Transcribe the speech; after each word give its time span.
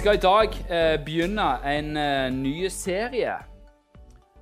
Skal 0.00 0.16
i 0.16 0.20
dag 0.22 0.54
eh, 0.70 1.04
begynne 1.04 1.46
en 1.76 1.96
eh, 1.96 2.32
ny 2.32 2.68
serie. 2.72 3.34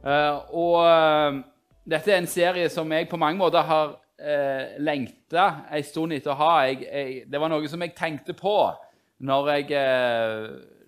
Eh, 0.06 0.34
og 0.54 0.84
eh, 0.86 1.38
dette 1.82 2.12
er 2.14 2.20
en 2.20 2.28
serie 2.30 2.68
som 2.70 2.92
jeg 2.94 3.08
på 3.10 3.18
mange 3.18 3.40
måter 3.40 3.64
har 3.66 3.96
eh, 4.22 4.76
lengta 4.78 5.48
en 5.74 5.82
stund 5.82 6.14
etter 6.14 6.30
å 6.30 6.36
ha. 6.38 6.50
Jeg, 6.68 6.84
jeg, 6.86 7.16
det 7.26 7.40
var 7.42 7.50
noe 7.50 7.66
som 7.66 7.82
jeg 7.82 7.90
tenkte 7.98 8.36
på 8.38 8.52
når 9.26 9.50
jeg, 9.50 9.64
eh, 9.80 10.44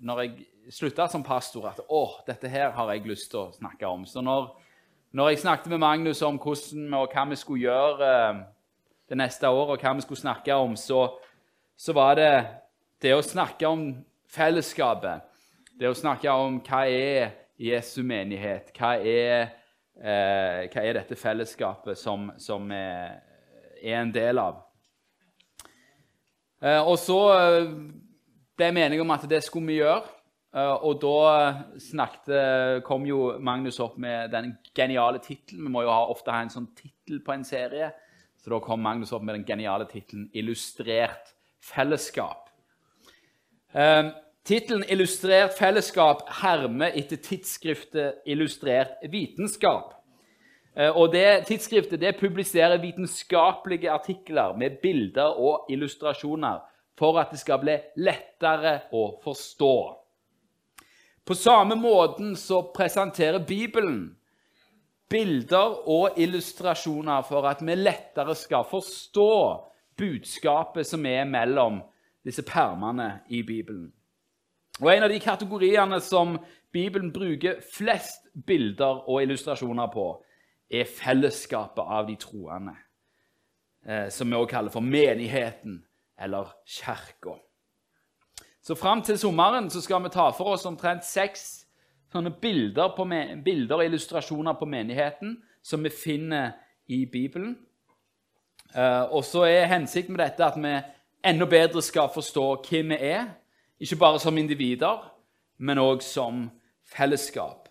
når 0.06 0.20
jeg 0.22 0.46
slutta 0.76 1.08
som 1.10 1.24
pastor. 1.26 1.66
At 1.72 1.80
å, 1.88 2.04
dette 2.28 2.52
her 2.52 2.70
har 2.76 2.92
jeg 2.94 3.10
lyst 3.10 3.32
til 3.32 3.40
å 3.40 3.56
snakke 3.56 3.90
om. 3.90 4.04
Så 4.06 4.22
når, 4.22 4.52
når 5.18 5.32
jeg 5.32 5.40
snakket 5.42 5.74
med 5.74 5.82
Magnus 5.82 6.22
om 6.22 6.38
hvordan 6.38 6.94
og 7.00 7.16
hva 7.16 7.24
vi 7.32 7.40
skulle 7.40 7.64
gjøre 7.64 8.12
eh, 8.20 8.38
det 9.10 9.18
neste 9.18 9.50
året, 9.50 9.80
og 9.80 9.82
hva 9.82 9.96
vi 9.98 10.06
skulle 10.06 10.22
snakke 10.22 10.60
om, 10.62 10.78
så, 10.78 11.08
så 11.74 11.96
var 11.98 12.22
det 12.22 12.30
det 13.02 13.16
å 13.18 13.26
snakke 13.26 13.66
om 13.66 13.88
fellesskapet. 14.30 15.26
Det 15.80 15.88
å 15.88 15.96
snakke 15.96 16.32
om 16.32 16.60
hva 16.64 16.84
er 16.86 17.32
Jesu 17.60 18.02
menighet. 18.06 18.72
Hva 18.76 18.94
er, 18.96 19.50
eh, 20.00 20.68
hva 20.70 20.84
er 20.84 21.00
dette 21.00 21.16
fellesskapet 21.16 21.98
som, 21.98 22.30
som 22.38 22.70
er, 22.72 23.20
en 23.82 24.12
del 24.12 24.38
av? 24.38 24.62
Eh, 26.60 26.80
og 26.80 26.98
så 27.00 27.18
eh, 27.32 27.68
ble 28.56 28.72
vi 28.76 28.82
enige 28.84 29.04
om 29.04 29.14
at 29.14 29.28
det 29.28 29.42
skulle 29.44 29.72
vi 29.72 29.80
gjøre. 29.80 30.16
Uh, 30.50 30.82
og 30.82 30.96
da 30.98 31.18
snakket, 31.78 32.80
kom 32.82 33.04
jo 33.06 33.36
Magnus 33.38 33.76
opp 33.78 34.00
med 34.02 34.32
den 34.34 34.48
geniale 34.74 35.20
tittelen. 35.22 35.62
Vi 35.62 35.70
må 35.70 35.84
jo 35.84 35.92
ha, 35.94 36.08
ofte 36.10 36.34
ha 36.34 36.40
en 36.42 36.50
sånn 36.50 36.66
tittel 36.74 37.20
på 37.22 37.36
en 37.36 37.46
serie. 37.46 37.92
Så 38.34 38.50
da 38.50 38.58
kom 38.64 38.82
Magnus 38.82 39.12
opp 39.14 39.22
med 39.22 39.38
den 39.38 39.46
geniale 39.46 39.86
tittelen 39.86 40.26
'Illustrert 40.34 41.30
fellesskap'. 41.62 42.49
Eh, 43.74 44.10
Tittelen 44.44 44.84
'Illustrert 44.88 45.58
fellesskap' 45.58 46.28
hermer 46.42 46.90
etter 46.94 47.16
tidsskriftet 47.16 48.22
'Illustrert 48.26 48.98
vitenskap'. 49.02 49.94
Eh, 50.76 50.96
og 50.96 51.12
det 51.12 51.46
Tidsskriftet 51.46 52.00
det 52.00 52.18
publiserer 52.18 52.80
vitenskapelige 52.82 53.90
artikler 53.90 54.56
med 54.56 54.80
bilder 54.82 55.38
og 55.38 55.66
illustrasjoner 55.70 56.58
for 56.98 57.18
at 57.18 57.30
det 57.30 57.38
skal 57.38 57.58
bli 57.58 57.76
lettere 57.96 58.80
å 58.92 59.20
forstå. 59.22 59.76
På 61.24 61.34
samme 61.34 61.76
måten 61.76 62.36
så 62.36 62.62
presenterer 62.74 63.38
Bibelen 63.38 64.16
bilder 65.08 65.88
og 65.88 66.18
illustrasjoner 66.18 67.22
for 67.22 67.46
at 67.46 67.62
vi 67.62 67.74
lettere 67.74 68.34
skal 68.34 68.64
forstå 68.64 69.32
budskapet 69.98 70.86
som 70.86 71.06
er 71.06 71.24
mellom 71.24 71.82
disse 72.24 72.42
permene 72.42 73.20
i 73.28 73.42
Bibelen. 73.42 73.92
Og 74.80 74.96
En 74.96 75.02
av 75.02 75.08
de 75.08 75.20
kategoriene 75.20 76.00
som 76.00 76.38
Bibelen 76.72 77.12
bruker 77.12 77.60
flest 77.74 78.28
bilder 78.46 79.08
og 79.08 79.22
illustrasjoner 79.22 79.86
på, 79.92 80.24
er 80.70 80.84
fellesskapet 80.84 81.82
av 81.82 82.06
de 82.06 82.16
troende, 82.16 82.76
eh, 83.86 84.08
som 84.08 84.30
vi 84.30 84.36
også 84.36 84.50
kaller 84.50 84.70
for 84.70 84.80
menigheten 84.80 85.84
eller 86.18 86.52
kirka. 86.66 87.34
Så 88.62 88.74
fram 88.74 89.02
til 89.02 89.18
sommeren 89.18 89.70
så 89.70 89.80
skal 89.80 90.02
vi 90.02 90.08
ta 90.08 90.30
for 90.30 90.52
oss 90.54 90.66
omtrent 90.66 91.04
seks 91.04 91.66
bilder, 92.40 92.94
bilder 93.44 93.76
og 93.76 93.84
illustrasjoner 93.84 94.52
på 94.52 94.66
menigheten 94.66 95.42
som 95.62 95.82
vi 95.84 95.90
finner 95.90 96.52
i 96.88 97.04
Bibelen. 97.06 97.56
Eh, 98.74 99.02
og 99.10 99.24
så 99.24 99.44
er 99.48 99.70
hensikten 99.70 100.16
med 100.16 100.24
dette 100.24 100.44
at 100.44 100.58
vi 100.58 100.74
enda 101.24 101.46
bedre 101.46 101.82
skal 101.82 102.10
forstå 102.14 102.46
hvem 102.68 102.94
vi 102.94 102.98
er. 103.10 103.26
Ikke 103.80 103.96
bare 103.96 104.20
som 104.20 104.36
individer, 104.38 105.00
men 105.58 105.80
òg 105.80 106.02
som 106.04 106.48
fellesskap. 106.84 107.68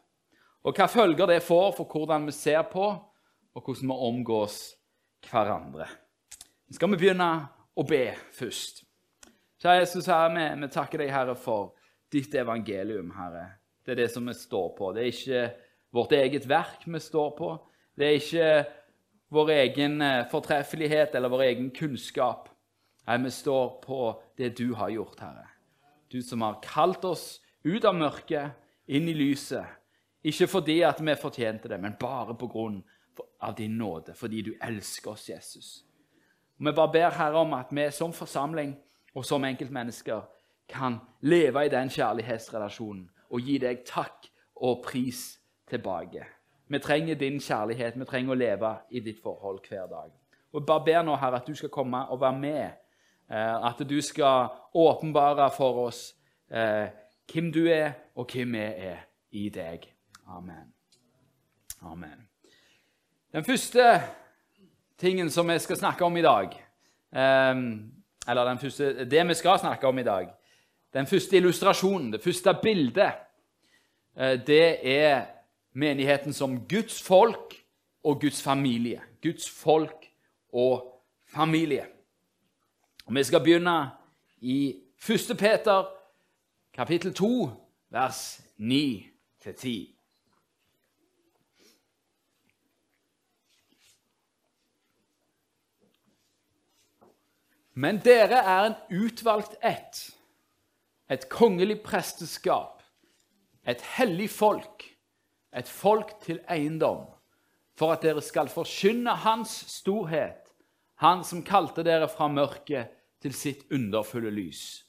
Og 0.65 0.75
hva 0.75 0.89
følger 0.89 1.29
det 1.29 1.43
får 1.45 1.71
for 1.77 1.85
hvordan 1.89 2.25
vi 2.27 2.35
ser 2.35 2.63
på, 2.71 2.87
og 3.55 3.63
hvordan 3.65 3.91
vi 3.91 3.97
omgås 4.09 4.57
hverandre. 5.29 5.87
Så 6.69 6.77
skal 6.77 6.91
vi 6.93 6.99
begynne 7.01 7.29
å 7.75 7.85
be 7.87 8.03
først. 8.35 8.83
Kjære 9.59 9.83
Jesus, 9.83 10.07
Herre, 10.07 10.51
vi, 10.55 10.67
takker 10.71 11.01
deg, 11.01 11.11
Herre, 11.11 11.35
for 11.35 11.73
ditt 12.11 12.33
evangelium, 12.35 13.11
Herre. 13.17 13.45
Det 13.83 13.95
er 13.95 14.03
det 14.03 14.11
som 14.13 14.27
vi 14.27 14.35
står 14.37 14.69
på. 14.77 14.91
Det 14.95 15.03
er 15.03 15.13
ikke 15.13 15.41
vårt 15.95 16.13
eget 16.15 16.45
verk 16.49 16.85
vi 16.85 17.01
står 17.01 17.33
på. 17.37 17.49
Det 17.97 18.05
er 18.07 18.19
ikke 18.19 18.51
vår 19.33 19.51
egen 19.55 20.01
eh, 20.01 20.27
fortreffelighet 20.29 21.15
eller 21.15 21.31
vår 21.33 21.43
egen 21.49 21.69
kunnskap. 21.75 22.48
Nei, 23.09 23.17
vi 23.17 23.31
står 23.33 23.69
på 23.81 24.21
det 24.37 24.51
du 24.57 24.73
har 24.77 24.89
gjort, 24.93 25.19
Herre. 25.19 25.47
Du 26.11 26.21
som 26.21 26.43
har 26.45 26.59
kalt 26.61 27.05
oss 27.09 27.39
ut 27.65 27.85
av 27.85 27.95
mørket, 27.97 28.51
inn 28.85 29.07
i 29.09 29.15
lyset. 29.17 29.65
Ikke 30.21 30.45
fordi 30.49 30.81
at 30.85 30.99
vi 31.01 31.15
fortjente 31.17 31.69
det, 31.71 31.79
men 31.81 31.95
bare 31.97 32.35
på 32.37 32.45
grunn 32.47 32.83
av 33.41 33.55
din 33.57 33.77
nåde, 33.77 34.13
fordi 34.13 34.41
du 34.41 34.51
elsker 34.61 35.11
oss, 35.11 35.29
Jesus. 35.29 35.69
Og 36.59 36.65
Vi 36.65 36.71
bare 36.71 36.91
ber 36.91 37.15
Herre 37.17 37.41
om 37.41 37.53
at 37.53 37.71
vi 37.71 37.87
som 37.91 38.13
forsamling 38.13 38.75
og 39.15 39.25
som 39.25 39.43
enkeltmennesker 39.43 40.21
kan 40.69 40.99
leve 41.21 41.65
i 41.65 41.69
den 41.69 41.89
kjærlighetsrelasjonen 41.89 43.09
og 43.29 43.41
gi 43.41 43.57
deg 43.57 43.81
takk 43.85 44.29
og 44.55 44.83
pris 44.85 45.39
tilbake. 45.69 46.25
Vi 46.67 46.79
trenger 46.79 47.15
din 47.15 47.39
kjærlighet. 47.39 47.97
Vi 47.97 48.05
trenger 48.05 48.35
å 48.35 48.37
leve 48.37 48.75
i 48.91 48.99
ditt 48.99 49.21
forhold 49.23 49.65
hver 49.65 49.87
dag. 49.89 50.11
Og 50.53 50.65
bare 50.65 50.85
ber 50.85 51.01
nå, 51.03 51.15
Herre, 51.15 51.41
at 51.41 51.47
du 51.47 51.55
skal 51.55 51.69
komme 51.73 52.03
og 52.09 52.21
være 52.21 52.37
med 52.37 52.69
at 53.37 53.81
du 53.89 54.01
skal 54.01 54.47
åpenbare 54.73 55.51
for 55.53 55.85
oss 55.87 56.15
eh, 56.51 56.87
hvem 57.29 57.51
du 57.53 57.67
er, 57.67 57.91
og 58.15 58.29
hvem 58.33 58.53
vi 58.57 58.65
er 58.89 59.03
i 59.31 59.49
deg. 59.53 59.85
Amen. 60.27 60.73
Amen. 61.81 62.27
Den 63.31 63.45
første 63.45 64.01
tingen 64.97 65.29
som 65.29 65.49
vi 65.49 65.59
skal 65.59 65.77
snakke 65.77 66.05
om 66.05 66.17
i 66.17 66.25
dag 66.25 66.49
eh, 67.13 67.55
Eller 68.29 68.57
første, 68.57 69.05
det 69.05 69.27
vi 69.27 69.33
skal 69.33 69.59
snakke 69.59 69.87
om 69.87 69.99
i 69.99 70.03
dag 70.03 70.27
Den 70.93 71.07
første 71.07 71.37
illustrasjonen, 71.37 72.13
det 72.13 72.23
første 72.23 72.53
bildet, 72.61 73.11
det 74.47 74.87
er 74.97 75.25
menigheten 75.73 76.33
som 76.33 76.67
Guds 76.67 77.03
folk 77.03 77.53
og 78.03 78.21
Guds 78.21 78.41
familie. 78.43 79.01
Guds 79.21 79.49
folk 79.49 80.09
og 80.53 81.03
familie. 81.27 81.85
Og 83.09 83.15
Vi 83.15 83.23
skal 83.23 83.39
begynne 83.39 83.91
i 84.41 84.75
1. 85.09 85.37
Peter, 85.37 85.85
kapittel 86.73 87.13
2, 87.13 87.49
vers 87.89 88.41
9-10. 88.59 89.95
Men 97.73 97.97
dere 98.05 98.43
er 98.43 98.67
en 98.67 98.77
utvalgt 98.93 99.57
ett, 99.63 100.03
et 101.09 101.25
kongelig 101.29 101.81
presteskap, 101.81 102.83
et 103.65 103.81
hellig 103.97 104.29
folk, 104.29 104.85
et 105.57 105.67
folk 105.67 106.13
til 106.21 106.43
eiendom, 106.45 107.09
for 107.73 107.97
at 107.97 108.05
dere 108.05 108.21
skal 108.21 108.53
forkynne 108.53 109.17
Hans 109.25 109.57
storhet, 109.79 110.45
Han 110.95 111.23
som 111.23 111.41
kalte 111.43 111.81
dere 111.83 112.09
fra 112.11 112.27
mørket 112.27 112.98
til 113.23 113.35
sitt 113.35 113.65
underfulle 113.73 114.31
lys. 114.31 114.85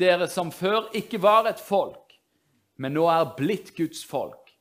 Dere 0.00 0.28
som 0.28 0.52
før 0.52 0.90
ikke 0.96 1.20
var 1.22 1.48
et 1.48 1.60
folk, 1.60 2.16
men 2.76 2.96
nå 2.96 3.06
er 3.08 3.32
blitt 3.38 3.72
Guds 3.76 4.04
folk. 4.04 4.52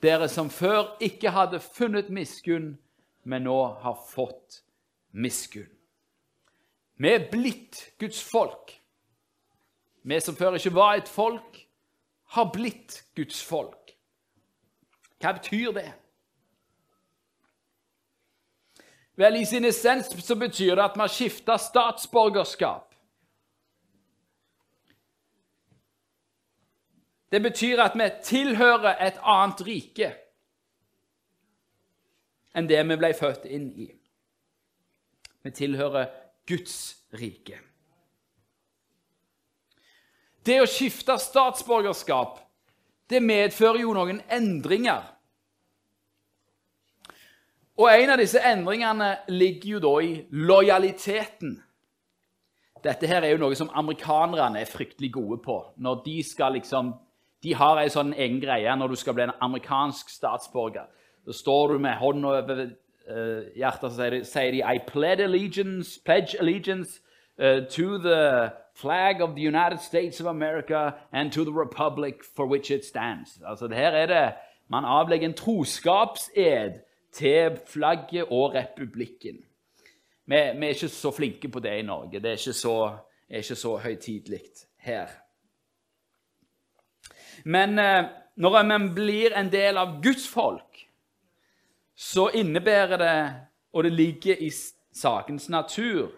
Dere 0.00 0.28
som 0.32 0.48
før 0.50 0.96
ikke 1.04 1.32
hadde 1.36 1.60
funnet 1.60 2.08
miskunn, 2.08 2.72
men 3.28 3.44
nå 3.44 3.58
har 3.82 3.98
fått 4.08 4.62
miskunn. 5.12 5.68
Vi 7.00 7.08
er 7.08 7.28
blitt 7.32 7.92
Guds 8.00 8.20
folk. 8.24 8.72
Vi 10.02 10.20
som 10.20 10.36
før 10.36 10.56
ikke 10.56 10.72
var 10.74 10.96
et 10.96 11.08
folk, 11.08 11.60
har 12.36 12.52
blitt 12.52 13.02
Guds 13.16 13.42
folk. 13.44 13.92
Hva 15.20 15.34
betyr 15.36 15.72
det? 15.76 15.90
Vel, 19.20 19.36
I 19.36 19.44
sin 19.44 19.64
essens 19.68 20.08
så 20.24 20.34
betyr 20.34 20.78
det 20.78 20.84
at 20.84 20.96
har 20.96 21.12
skifta 21.12 21.58
statsborgerskap. 21.60 22.94
Det 27.30 27.42
betyr 27.42 27.82
at 27.84 27.98
vi 28.00 28.08
tilhører 28.24 28.96
et 28.96 29.20
annet 29.22 29.60
rike 29.66 30.08
enn 32.56 32.66
det 32.66 32.80
vi 32.88 32.96
ble 32.98 33.12
født 33.14 33.44
inn 33.46 33.68
i. 33.84 33.90
Vi 35.44 35.52
tilhører 35.54 36.08
Guds 36.48 36.78
rike. 37.14 37.60
Det 40.42 40.58
å 40.64 40.68
skifte 40.68 41.20
statsborgerskap 41.20 42.40
det 43.10 43.20
medfører 43.22 43.84
jo 43.84 43.92
noen 43.94 44.24
endringer. 44.32 45.04
Og 47.80 47.88
En 47.96 48.10
av 48.12 48.18
disse 48.20 48.40
endringene 48.44 49.14
ligger 49.32 49.70
jo 49.70 49.78
da 49.80 49.90
i 50.04 50.16
lojaliteten. 50.30 51.54
Dette 52.84 53.08
her 53.08 53.24
er 53.24 53.32
jo 53.32 53.40
noe 53.40 53.56
som 53.56 53.70
amerikanerne 53.72 54.60
er 54.60 54.68
fryktelig 54.68 55.12
gode 55.14 55.38
på. 55.44 55.56
Når 55.76 56.02
De 56.04 56.22
skal 56.22 56.52
liksom, 56.58 56.92
de 57.42 57.54
har 57.54 57.80
en 57.80 57.92
sånn 57.92 58.12
egen 58.12 58.40
greie 58.40 58.74
når 58.76 58.92
du 58.92 58.96
skal 59.00 59.16
bli 59.16 59.24
en 59.24 59.38
amerikansk 59.40 60.12
statsborger. 60.12 60.90
Så 61.24 61.38
står 61.38 61.72
du 61.72 61.78
med 61.78 61.96
hånda 61.96 62.34
over 62.42 62.60
uh, 62.66 63.48
hjertet 63.56 63.88
og 63.88 63.96
sier, 64.28 64.52
de 64.52 64.60
I 64.60 64.84
pledge 64.86 65.24
allegiance, 65.24 66.00
pledge 66.04 66.36
allegiance 66.40 67.00
uh, 67.40 67.64
to 67.64 67.96
the 67.96 68.52
flag 68.74 69.22
of 69.22 69.34
the 69.36 69.42
United 69.48 69.80
States 69.80 70.20
of 70.20 70.26
America 70.26 70.92
and 71.12 71.32
to 71.32 71.44
the 71.44 71.52
republic 71.52 72.24
for 72.36 72.46
which 72.46 72.70
it 72.70 72.84
stands. 72.84 73.40
Altså, 73.46 73.68
her 73.68 73.92
er 73.92 74.06
det, 74.06 74.32
Man 74.68 74.84
avlegger 74.84 75.28
en 75.28 75.34
troskapsed 75.34 76.80
til 77.12 77.58
flagget 77.66 78.30
og 78.30 78.54
republikken. 78.54 79.40
Vi, 80.24 80.36
vi, 80.36 80.66
er 80.66 80.74
ikke 80.74 80.88
så 80.88 81.10
flinke 81.10 81.48
på 81.48 81.60
det 81.60 81.78
i 81.78 81.82
Norge. 81.82 82.20
Det 82.20 82.30
er 82.30 82.38
ikke 82.38 82.52
så, 82.52 82.76
er 83.28 83.42
så 83.42 83.76
høytidelig 83.76 84.42
her. 84.76 85.08
Men 87.44 87.78
eh, 87.78 88.04
når 88.36 88.62
man 88.62 88.92
blir 88.94 89.34
en 89.36 89.50
del 89.52 89.78
av 89.78 89.98
Guds 90.02 90.28
folk, 90.28 90.86
så 91.96 92.28
innebærer 92.34 92.96
det, 92.96 93.16
og 93.72 93.84
det 93.84 93.92
ligger 93.92 94.36
i 94.40 94.50
sakens 94.92 95.48
natur, 95.48 96.12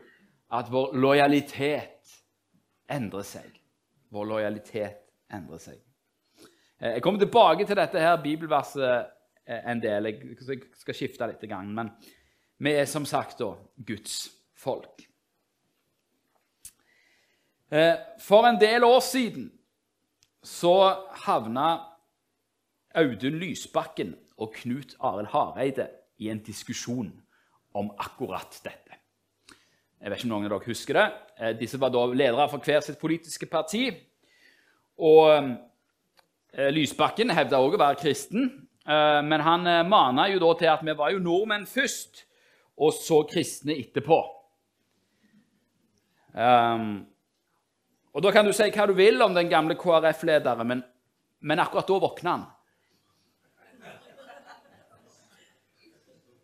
at 0.53 0.69
vår 0.71 0.93
lojalitet 0.95 2.13
endrer 2.91 3.25
seg. 3.27 3.49
Vår 4.13 4.29
lojalitet 4.29 5.01
endrer 5.33 5.59
seg. 5.59 5.81
Eh, 6.79 6.99
jeg 6.99 7.03
kommer 7.03 7.21
tilbake 7.21 7.67
til 7.67 7.79
dette 7.81 8.01
her 8.01 8.21
bibelverset 8.23 9.22
en 9.47 9.81
del. 9.83 10.11
Jeg 10.11 10.61
skal 10.79 10.97
skifte 10.97 11.29
litt. 11.31 11.47
Men 11.51 11.91
vi 12.63 12.75
er 12.79 12.87
som 12.91 13.07
sagt 13.09 13.41
da 13.43 13.53
Guds 13.77 14.31
folk. 14.55 15.03
Eh, 17.73 17.97
for 18.21 18.47
en 18.47 18.61
del 18.61 18.85
år 18.85 19.01
siden 19.01 19.51
så 20.45 20.75
havna 21.25 21.89
Audun 22.99 23.39
Lysbakken 23.41 24.15
og 24.37 24.55
Knut 24.59 24.97
Arild 25.01 25.31
Hareide 25.33 25.89
i 26.21 26.29
en 26.29 26.43
diskusjon 26.45 27.13
om 27.79 27.93
akkurat 27.99 28.59
dette. 28.65 28.99
Jeg 30.03 30.11
vet 30.11 30.19
ikke 30.19 30.27
om 30.27 30.33
noen 30.35 30.49
av 30.49 30.59
dere 30.59 30.67
husker 30.67 30.99
det. 30.99 31.59
Disse 31.61 31.79
var 31.81 31.93
da 31.95 32.03
ledere 32.11 32.49
for 32.51 32.63
hver 32.67 32.83
sitt 32.85 32.99
politiske 33.01 33.47
parti. 33.47 33.87
Og 34.99 35.31
Eh, 36.53 36.69
Lysbakken 36.69 37.33
hevda 37.33 37.63
òg 37.65 37.79
å 37.79 37.81
være 37.81 37.97
kristen, 38.03 38.43
eh, 38.45 38.69
men 39.23 39.41
han 39.41 39.67
eh, 39.67 39.87
mana 39.87 40.27
jo 40.33 40.41
da 40.43 40.53
til 40.59 40.71
at 40.73 40.83
vi 40.83 40.95
var 40.99 41.13
jo 41.15 41.23
nordmenn 41.23 41.67
først, 41.67 42.25
og 42.77 42.95
så 42.97 43.23
kristne 43.31 43.77
etterpå. 43.79 44.19
Um, 46.33 47.05
og 48.13 48.23
Da 48.23 48.31
kan 48.33 48.45
du 48.45 48.53
si 48.57 48.71
hva 48.73 48.87
du 48.89 48.95
vil 48.97 49.23
om 49.23 49.35
den 49.35 49.49
gamle 49.49 49.77
KrF-lederen, 49.77 50.67
men, 50.67 50.83
men, 51.41 51.61
akkurat 51.61 51.89
da 51.89 51.99
våkna 52.01 52.31
han. 52.31 52.47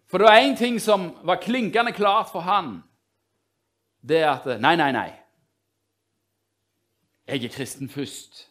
For 0.09 0.19
det 0.19 0.29
var 0.29 0.41
én 0.41 0.57
ting 0.57 0.79
som 0.81 1.11
var 1.23 1.41
klinkende 1.43 1.93
klart 1.93 2.31
for 2.33 2.41
han. 2.41 2.83
Det 4.01 4.23
er 4.23 4.31
at 4.31 4.61
Nei, 4.61 4.77
nei, 4.77 4.93
nei. 4.93 5.11
Jeg 7.29 7.45
er 7.45 7.53
kristen 7.53 7.89
først. 7.93 8.47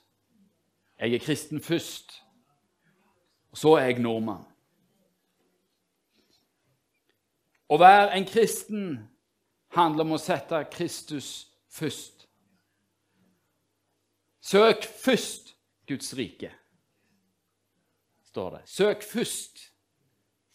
Jeg 1.00 1.14
er 1.14 1.24
kristen 1.24 1.62
først, 1.62 2.22
så 3.58 3.74
er 3.80 3.90
jeg 3.90 4.04
nordmann. 4.06 4.46
Å 7.68 7.78
være 7.82 8.14
en 8.16 8.28
kristen 8.30 8.84
handler 9.76 10.06
om 10.06 10.16
å 10.16 10.22
sette 10.22 10.60
Kristus 10.72 11.50
først. 11.74 12.28
Søk 14.48 14.86
først 15.02 15.56
Guds 15.90 16.14
rike, 16.16 16.52
står 18.30 18.58
det. 18.58 18.62
Søk 18.70 19.04
først. 19.04 19.66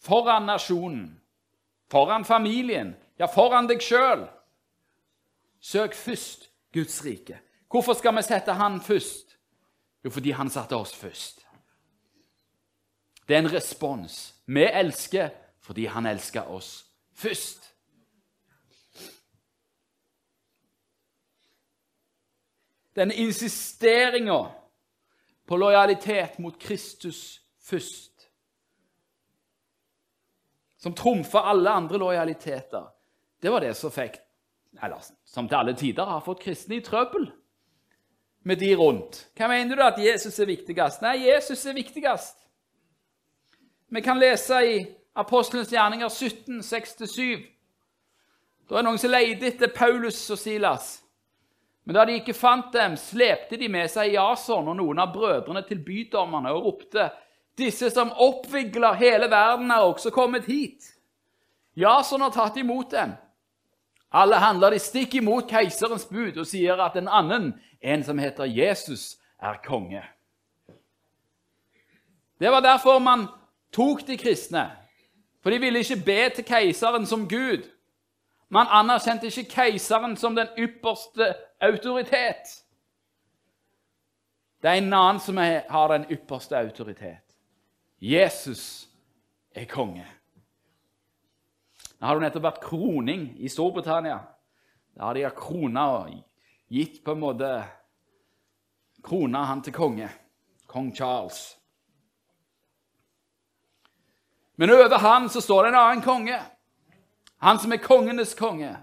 Foran 0.03 0.47
nasjonen, 0.49 1.05
foran 1.91 2.25
familien, 2.27 2.89
ja, 3.19 3.29
foran 3.31 3.69
deg 3.69 3.83
sjøl. 3.83 4.25
Søk 5.63 5.95
først 5.95 6.49
Guds 6.75 6.97
rike. 7.05 7.37
Hvorfor 7.71 7.95
skal 7.95 8.17
vi 8.17 8.25
sette 8.25 8.57
Han 8.57 8.81
først? 8.81 9.37
Jo, 10.03 10.11
fordi 10.11 10.33
han 10.35 10.49
satte 10.51 10.75
oss 10.75 10.91
først. 10.95 11.42
Det 13.27 13.35
er 13.35 13.39
en 13.39 13.53
respons. 13.53 14.35
Vi 14.45 14.63
elsker 14.63 15.29
fordi 15.63 15.85
han 15.85 16.05
elsker 16.05 16.49
oss 16.51 16.85
først. 17.15 17.69
Denne 22.95 23.15
insisteringa 23.15 24.43
på 25.47 25.57
lojalitet 25.57 26.39
mot 26.39 26.59
Kristus 26.59 27.41
først, 27.63 28.29
som 30.77 30.93
trumfa 30.93 31.39
alle 31.49 31.69
andre 31.69 31.97
lojaliteter, 31.97 32.85
det 33.41 33.51
var 33.51 33.59
det 33.59 33.73
som 33.75 33.91
fikk, 33.91 34.19
eller 34.83 35.01
som 35.25 35.47
til 35.47 35.57
alle 35.57 35.73
tider 35.79 36.05
har 36.05 36.21
fått 36.21 36.43
kristne 36.43 36.77
i 36.77 36.85
trøbbel 36.85 37.31
med 38.43 38.59
de 38.59 38.75
rundt. 38.75 39.23
Hva 39.37 39.47
mener 39.47 39.75
du 39.75 39.83
at 39.83 39.99
Jesus 39.99 40.39
er 40.39 40.51
viktigst? 40.51 41.01
Nei, 41.01 41.17
Jesus 41.25 41.65
er 41.65 41.73
viktigst. 41.77 42.42
Vi 43.93 44.01
kan 44.01 44.19
lese 44.19 44.53
i 44.65 44.87
Apostelens 45.13 45.69
gjerninger 45.69 46.09
17, 46.09 46.61
6-7. 46.61 47.41
Da 48.69 48.79
er 48.79 48.85
noen 48.87 48.97
som 48.97 49.11
leter 49.13 49.51
etter 49.51 49.69
Paulus 49.69 50.17
og 50.33 50.39
Silas. 50.41 50.95
Men 51.85 51.99
da 51.99 52.05
de 52.09 52.15
ikke 52.17 52.33
fant 52.33 52.71
dem, 52.73 52.95
slepte 52.97 53.59
de 53.61 53.67
med 53.69 53.91
seg 53.93 54.15
Jason 54.15 54.71
og 54.71 54.79
noen 54.79 55.01
av 55.03 55.11
brødrene 55.13 55.61
til 55.67 55.83
bydommerne 55.85 56.55
og 56.55 56.65
ropte:" 56.65 57.11
Disse 57.53 57.91
som 57.93 58.09
oppvigler 58.17 58.97
hele 58.97 59.29
verden, 59.29 59.69
er 59.71 59.85
også 59.85 60.09
kommet 60.09 60.49
hit. 60.49 60.89
Jason 61.77 62.21
har 62.21 62.33
tatt 62.33 62.57
imot 62.57 62.89
dem. 62.91 63.13
Alle 64.09 64.41
handler 64.41 64.73
de 64.73 64.79
stikk 64.81 65.19
imot 65.21 65.45
keiserens 65.51 66.07
bud 66.09 66.41
og 66.41 66.49
sier 66.49 66.81
at 66.81 66.97
en 66.97 67.07
annen 67.07 67.53
en 67.81 68.03
som 68.03 68.17
heter 68.17 68.49
Jesus, 68.49 69.19
er 69.37 69.61
konge. 69.61 70.01
Det 72.41 72.49
var 72.51 72.65
derfor 72.65 72.97
man 72.99 73.27
tok 73.73 74.05
de 74.07 74.17
kristne. 74.17 74.67
For 75.43 75.51
de 75.51 75.59
ville 75.59 75.79
ikke 75.83 76.03
be 76.05 76.19
til 76.35 76.45
keiseren 76.47 77.05
som 77.05 77.27
Gud. 77.29 77.65
Man 78.53 78.69
anerkjente 78.69 79.27
ikke 79.27 79.49
keiseren 79.49 80.15
som 80.17 80.35
den 80.35 80.47
ypperste 80.57 81.33
autoritet. 81.61 82.63
Det 84.61 84.69
er 84.69 84.79
en 84.79 84.93
annen 84.93 85.19
som 85.19 85.37
har 85.37 85.87
den 85.91 86.05
ypperste 86.11 86.55
autoritet. 86.57 87.23
Jesus 87.99 88.87
er 89.55 89.65
konge. 89.65 90.05
Nå 91.99 92.07
har 92.07 92.19
det 92.19 92.25
nettopp 92.25 92.45
vært 92.45 92.63
kroning 92.63 93.25
i 93.39 93.49
Storbritannia. 93.51 94.19
Da 94.95 95.07
har 95.07 95.17
de 95.17 95.25
krona 95.35 95.85
og 95.97 96.13
gitt 96.71 97.01
på 97.03 97.15
en 97.15 97.21
måte 97.21 97.49
krona 99.03 99.45
han 99.49 99.63
til 99.63 99.75
konge. 99.75 100.09
Kong 100.67 100.93
Charles. 100.95 101.57
Men 104.55 104.69
over 104.69 104.97
han 104.97 105.29
så 105.29 105.41
står 105.41 105.63
det 105.63 105.69
en 105.73 105.79
annen 105.79 106.03
konge. 106.05 106.39
Han 107.43 107.59
som 107.59 107.73
er 107.73 107.81
kongenes 107.81 108.35
konge. 108.37 108.75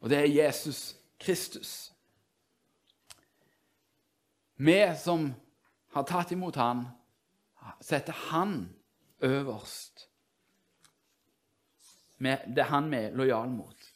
Og 0.00 0.10
det 0.10 0.18
er 0.18 0.32
Jesus 0.32 0.96
Kristus. 1.20 1.92
Vi 4.56 4.78
som 5.00 5.32
har 5.94 6.06
tatt 6.08 6.32
imot 6.32 6.56
han, 6.56 6.86
setter 7.80 8.16
han 8.30 8.68
øverst. 9.24 10.08
Det 12.18 12.62
er 12.62 12.70
han 12.70 12.90
vi 12.90 12.96
er 12.96 13.16
lojal 13.16 13.50
mot. 13.52 13.90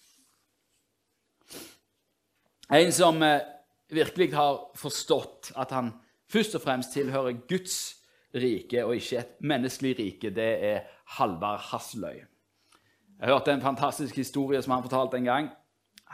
En 2.68 2.92
som 2.92 3.22
eh, 3.22 3.40
virkelig 3.88 4.34
har 4.34 4.58
forstått 4.76 5.52
at 5.56 5.70
han 5.72 5.92
først 6.28 6.58
og 6.58 6.62
fremst 6.62 6.92
tilhører 6.92 7.38
Guds 7.48 7.97
rike 8.42 8.84
og 8.84 8.96
ikke 8.96 9.18
et 9.18 9.32
menneskelig 9.40 9.94
rike, 9.98 10.30
det 10.34 10.50
er 10.64 10.80
Halvard 11.18 11.60
Hasseløy. 11.70 12.20
Jeg 13.18 13.28
hørte 13.32 13.52
en 13.52 13.64
fantastisk 13.64 14.16
historie 14.16 14.62
som 14.62 14.76
han 14.76 14.82
fortalte 14.82 15.16
en 15.16 15.24
gang. 15.24 15.48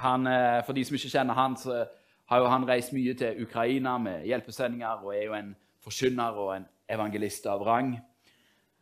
Han, 0.02 0.26
eh, 0.26 0.64
for 0.64 0.72
de 0.72 0.84
som 0.84 0.94
ikke 0.94 1.12
kjenner 1.12 1.34
han, 1.34 1.56
så 1.56 1.84
har 2.26 2.38
jo 2.40 2.48
han 2.48 2.68
reist 2.68 2.92
mye 2.92 3.14
til 3.14 3.42
Ukraina 3.44 3.98
med 3.98 4.24
hjelpesendinger 4.26 5.04
og 5.04 5.14
er 5.16 5.24
jo 5.24 5.34
en 5.36 5.54
forkynner 5.84 6.40
og 6.40 6.56
en 6.56 6.66
evangelist 6.88 7.46
av 7.46 7.62
rang. 7.62 7.98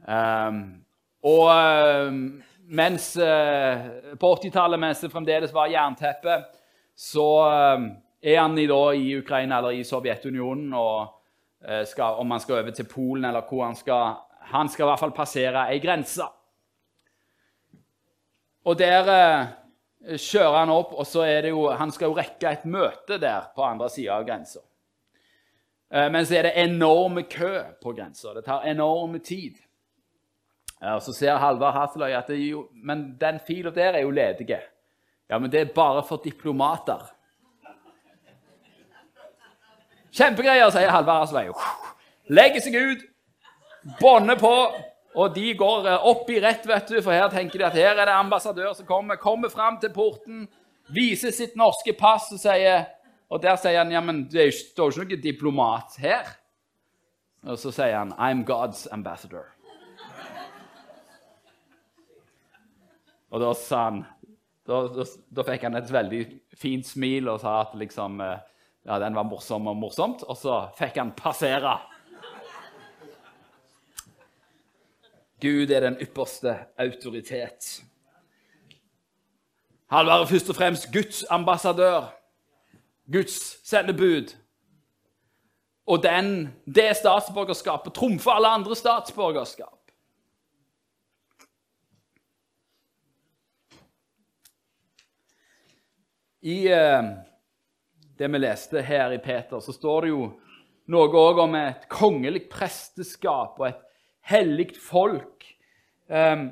Um, 0.09 0.85
og 1.23 1.51
um, 2.09 2.43
mens, 2.67 3.17
uh, 3.17 4.15
på 4.19 4.35
80-tallet, 4.35 4.81
mens 4.81 5.03
det 5.03 5.11
fremdeles 5.13 5.55
var 5.55 5.71
jernteppe, 5.71 6.39
så 6.97 7.27
eh, 7.49 7.85
er 8.23 8.41
han 8.41 8.59
i, 8.59 8.67
da, 8.71 8.81
i 8.93 9.17
Ukraina 9.19 9.59
eller 9.59 9.79
i 9.79 9.85
Sovjetunionen. 9.85 10.73
og 10.77 11.01
eh, 11.03 11.19
skal, 11.87 12.19
Om 12.19 12.31
han 12.31 12.41
skal 12.41 12.59
over 12.59 12.75
til 12.75 12.89
Polen 12.91 13.25
eller 13.25 13.45
hvor 13.49 13.65
han 13.65 13.77
skal 13.79 14.17
Han 14.51 14.69
skal 14.69 14.85
i 14.85 14.89
hvert 14.91 14.99
fall 14.99 15.13
passere 15.15 15.69
ei 15.71 15.79
grense. 15.79 16.25
Og 18.65 18.79
der, 18.79 19.09
eh, 19.11 20.17
kjører 20.19 20.59
han 20.59 20.71
opp, 20.71 20.93
og 20.99 21.07
så 21.07 21.23
er 21.23 21.43
det 21.43 21.51
jo 21.51 21.69
Han 21.71 21.91
skal 21.91 22.11
jo 22.11 22.19
rekke 22.19 22.53
et 22.53 22.65
møte 22.65 23.19
der 23.23 23.51
på 23.55 23.63
andre 23.63 23.89
sida 23.91 24.19
av 24.19 24.27
grensa. 24.27 24.61
Eh, 25.93 26.09
men 26.11 26.27
så 26.27 26.39
er 26.39 26.49
det 26.49 26.57
enorme 26.65 27.23
kø 27.23 27.63
på 27.83 27.93
grensa. 27.93 28.35
Det 28.35 28.45
tar 28.45 28.67
enorm 28.67 29.19
tid. 29.21 29.61
Og 30.83 31.03
så 31.03 31.13
ser 31.15 31.39
Halvard 31.39 31.77
Hasseløy 31.77 32.11
at 32.11 32.31
jo, 32.35 32.69
men 32.75 33.13
den 33.21 33.39
fila 33.47 33.71
der 33.71 33.95
er 33.95 34.03
jo 34.03 34.11
ledige. 34.11 34.59
Ja, 35.31 35.39
men 35.39 35.51
det 35.51 35.61
er 35.61 35.75
bare 35.75 36.03
for 36.03 36.17
diplomater. 36.25 37.05
Kjempegreier, 40.13 40.69
sier 40.73 40.93
Halvard 40.93 41.25
Hasseløy. 41.25 41.53
Legger 42.37 42.61
seg 42.61 42.75
ut, 42.77 43.05
bånder 44.01 44.37
på, 44.41 44.53
og 45.13 45.37
de 45.37 45.53
går 45.57 45.89
eh, 45.89 46.09
opp 46.09 46.29
i 46.33 46.41
rett, 46.41 46.67
vet 46.69 46.91
du, 46.93 46.99
for 47.01 47.17
her 47.17 47.31
tenker 47.33 47.61
de 47.61 47.69
at 47.69 47.77
her 47.77 47.97
er 47.97 48.05
det 48.09 48.17
ambassadør 48.17 48.75
som 48.77 48.89
kommer. 48.89 49.21
Kommer 49.21 49.53
fram 49.53 49.79
til 49.81 49.93
porten, 49.95 50.45
viser 50.93 51.33
sitt 51.33 51.57
norske 51.57 51.95
pass 51.97 52.33
og 52.35 52.43
sier 52.43 52.89
Og 53.33 53.41
der 53.41 53.57
sier 53.57 53.79
han 53.81 53.89
ja, 53.89 54.01
men 54.05 54.27
det 54.29 54.51
står 54.53 54.91
jo 54.93 55.07
ikke 55.07 55.17
noen 55.17 55.25
diplomat 55.25 55.95
her. 56.03 56.27
Og 57.49 57.57
så 57.57 57.71
sier 57.73 57.97
han 57.97 58.13
I'm 58.21 58.43
God's 58.45 58.85
ambassador. 58.93 59.47
Og 63.33 63.41
da 63.41 63.55
sa 63.57 63.87
han 63.87 64.03
da, 64.69 64.83
da, 64.93 65.07
da, 65.33 65.45
fikk 65.49 65.65
han 65.65 65.81
et 65.81 65.89
veldig 65.91 66.21
fint 66.61 66.87
smil 66.87 67.33
og 67.33 67.41
sa 67.41 67.63
at 67.65 67.73
liksom 67.81 68.21
eh, 68.21 68.45
Ja, 68.85 68.99
den 68.99 69.15
var 69.15 69.23
morsom 69.23 69.67
og 69.71 69.77
morsomt. 69.79 70.25
Og 70.27 70.37
så 70.37 70.59
fikk 70.79 70.99
han 70.99 71.15
passere. 71.17 71.79
Gud 75.43 75.71
er 75.71 75.81
den 75.87 75.99
ypperste 76.03 76.55
autoritet. 76.79 77.83
Han 79.93 80.07
var 80.07 80.27
først 80.27 80.51
og 80.51 80.57
fremst 80.57 80.93
Guds 80.93 81.25
ambassadør, 81.31 82.13
Guds 83.13 83.69
sendebud. 83.69 84.33
Og 85.87 86.03
den, 86.03 86.49
det 86.65 86.97
statsborgerskapet 86.97 87.93
trumfer 87.93 88.31
alle 88.31 88.49
andre 88.49 88.77
statsborgerskap. 88.77 89.79
I 96.43 96.57
eh, 96.67 97.11
det 98.23 98.31
vi 98.31 98.39
leste 98.39 98.83
her 98.87 99.13
i 99.13 99.21
Peter, 99.23 99.61
så 99.61 99.75
står 99.75 100.05
det 100.07 100.13
jo 100.13 100.27
noe 100.93 101.23
òg 101.23 101.41
om 101.43 101.55
et 101.59 101.87
kongelig 101.91 102.47
presteskap 102.53 103.59
og 103.61 103.69
et 103.69 103.81
hellig 104.31 104.71
folk. 104.79 105.47
Um, 106.07 106.51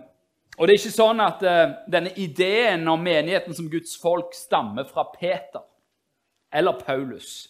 og 0.58 0.66
det 0.66 0.74
er 0.74 0.80
ikke 0.80 0.94
sånn 0.94 1.22
at 1.22 1.44
uh, 1.46 1.76
denne 1.90 2.12
ideen 2.18 2.88
om 2.90 3.02
menigheten 3.02 3.54
som 3.56 3.70
Guds 3.70 3.94
folk 4.00 4.34
stammer 4.36 4.88
fra 4.88 5.06
Peter 5.14 5.62
eller 6.50 6.80
Paulus. 6.80 7.46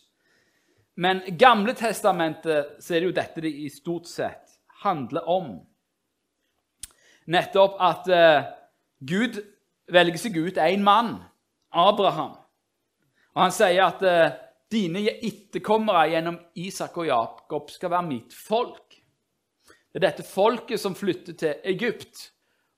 Men 1.00 1.22
Gamle 1.40 1.72
testamentet 1.78 2.76
så 2.82 2.94
er 2.94 3.00
det 3.00 3.08
jo 3.08 3.16
dette 3.16 3.44
det 3.44 3.52
i 3.64 3.70
stort 3.72 4.10
sett 4.10 4.58
handler 4.84 5.28
om. 5.30 5.54
Nettopp 7.30 7.80
at 7.80 8.10
uh, 8.12 8.50
Gud 9.00 9.40
velger 9.90 10.20
seg 10.20 10.36
ut 10.36 10.60
én 10.60 10.84
mann, 10.84 11.16
Abraham. 11.72 12.39
Og 13.40 13.46
han 13.46 13.54
sier 13.56 13.80
at 13.80 14.02
uh, 14.04 14.34
dine 14.68 15.00
etterkommere 15.16 16.10
gjennom 16.12 16.34
Isak 16.60 16.98
og 17.00 17.06
Jakob 17.08 17.70
skal 17.72 17.88
være 17.94 18.04
mitt 18.04 18.34
folk. 18.36 18.98
Det 19.64 19.96
er 19.96 20.04
dette 20.04 20.26
folket 20.28 20.76
som 20.82 20.92
flytter 20.92 21.38
til 21.40 21.54
Egypt, 21.72 22.26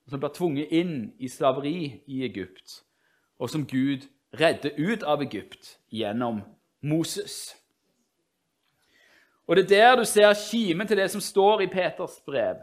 som 0.07 0.23
blir 0.23 0.31
tvunget 0.37 0.71
inn 0.71 0.93
i 1.19 1.27
slaveri 1.27 2.05
i 2.07 2.21
Egypt, 2.29 2.77
og 3.43 3.51
som 3.51 3.65
Gud 3.67 4.07
redder 4.39 4.79
ut 4.79 5.03
av 5.03 5.25
Egypt 5.27 5.81
gjennom 5.91 6.45
Moses. 6.87 7.57
Og 9.51 9.57
Det 9.57 9.65
er 9.67 9.73
der 9.75 9.97
du 9.99 10.05
ser 10.07 10.31
kimen 10.39 10.87
til 10.87 11.03
det 11.03 11.11
som 11.11 11.21
står 11.21 11.65
i 11.67 11.73
Peters 11.75 12.23
brev. 12.23 12.63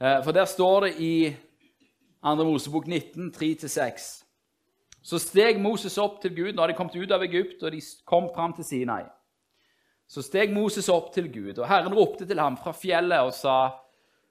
Eh, 0.00 0.20
for 0.20 0.36
der 0.36 0.44
står 0.44 0.80
det 0.80 0.92
i 1.00 1.36
2. 2.20 2.44
Mosebok 2.44 2.86
19, 2.86 3.32
3-6. 3.32 4.23
Så 5.04 5.20
steg 5.20 5.60
Moses 5.60 5.98
opp 6.00 6.22
til 6.22 6.32
Gud 6.32 6.54
nå 6.54 6.62
hadde 6.62 6.72
de 6.72 6.78
kommet 6.78 6.96
ut 6.96 7.12
av 7.12 7.22
Egypt, 7.26 7.60
og 7.62 7.74
de 7.74 7.80
kom 8.08 8.30
fram 8.32 8.54
til 8.56 8.64
Sinai. 8.64 9.02
Så 10.08 10.24
steg 10.24 10.52
Moses 10.52 10.88
opp 10.92 11.10
til 11.12 11.28
Gud, 11.32 11.58
og 11.58 11.68
Herren 11.68 11.96
ropte 11.96 12.24
til 12.28 12.40
ham 12.40 12.56
fra 12.56 12.72
fjellet 12.72 13.20
og 13.20 13.34
sa:" 13.36 13.80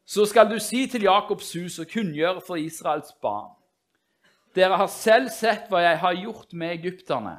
Så 0.06 0.26
skal 0.28 0.50
du 0.50 0.58
si 0.60 0.88
til 0.88 1.06
Jakobs 1.08 1.54
hus 1.54 1.78
og 1.80 1.88
kunngjøre 1.88 2.42
for 2.42 2.60
Israels 2.60 3.14
barn. 3.22 3.54
Dere 4.56 4.76
har 4.76 4.90
selv 4.92 5.30
sett 5.32 5.70
hva 5.72 5.80
jeg 5.80 5.98
har 6.02 6.18
gjort 6.20 6.52
med 6.54 6.74
egypterne, 6.76 7.38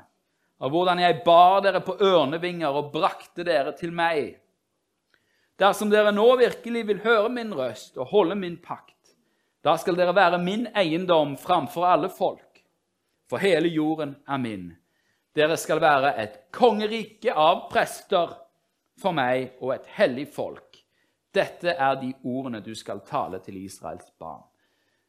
og 0.59 0.71
hvordan 0.71 1.03
jeg 1.03 1.21
bar 1.27 1.61
dere 1.61 1.83
på 1.85 1.99
ørnevinger 2.01 2.73
og 2.73 2.91
brakte 2.95 3.45
dere 3.45 3.75
til 3.77 3.93
meg. 3.93 4.39
Dersom 5.61 5.91
dere 5.91 6.15
nå 6.15 6.25
virkelig 6.41 6.87
vil 6.87 7.03
høre 7.05 7.29
min 7.29 7.53
røst 7.55 7.99
og 7.99 8.11
holde 8.15 8.35
min 8.35 8.57
pakt, 8.57 9.15
da 9.63 9.77
skal 9.77 9.97
dere 9.97 10.15
være 10.17 10.41
min 10.43 10.67
eiendom 10.75 11.37
framfor 11.37 11.87
alle 11.87 12.09
folk, 12.11 12.54
for 13.31 13.39
hele 13.43 13.69
jorden 13.69 14.17
er 14.29 14.39
min. 14.39 14.73
Dere 15.35 15.57
skal 15.59 15.81
være 15.83 16.15
et 16.23 16.39
kongerike 16.55 17.33
av 17.35 17.67
prester 17.71 18.37
for 19.01 19.17
meg 19.17 19.57
og 19.61 19.75
et 19.75 19.89
hellig 19.97 20.29
folk. 20.31 20.79
Dette 21.35 21.75
er 21.75 21.97
de 21.99 22.13
ordene 22.23 22.61
du 22.63 22.75
skal 22.79 23.03
tale 23.07 23.41
til 23.43 23.57
Israels 23.65 24.07
barn. 24.21 24.45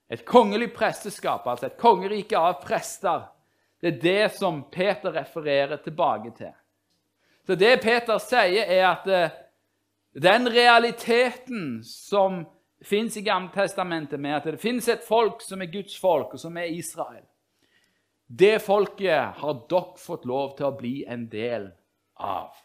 Et 0.10 0.26
kongelig 0.26 0.72
presteskap, 0.74 1.46
altså 1.48 1.68
et 1.70 1.78
kongerike 1.82 2.38
av 2.38 2.60
prester, 2.62 3.28
det 3.82 3.92
er 3.92 4.02
det 4.02 4.38
som 4.38 4.64
Peter 4.72 5.14
refererer 5.14 5.78
tilbake 5.84 6.32
til. 6.38 6.54
Så 7.46 7.58
det 7.58 7.82
Peter 7.84 8.18
sier, 8.22 8.66
er 8.66 8.86
at 8.88 9.08
eh, 9.10 9.36
den 10.18 10.50
realiteten 10.50 11.84
som 11.86 12.46
fins 12.82 13.18
i 13.18 13.22
Gammeltestamentet, 13.26 14.20
med 14.20 14.40
at 14.40 14.50
det 14.50 14.62
fins 14.62 14.88
et 14.90 15.06
folk 15.06 15.42
som 15.46 15.62
er 15.62 15.70
Guds 15.74 15.98
folk, 16.00 16.34
og 16.34 16.42
som 16.42 16.58
er 16.58 16.74
Israel 16.74 17.26
det 18.28 18.60
folket 18.60 19.38
har 19.38 19.58
dere 19.70 19.98
fått 20.02 20.26
lov 20.26 20.56
til 20.58 20.68
å 20.70 20.76
bli 20.78 20.96
en 21.06 21.28
del 21.30 21.70
av. 22.18 22.56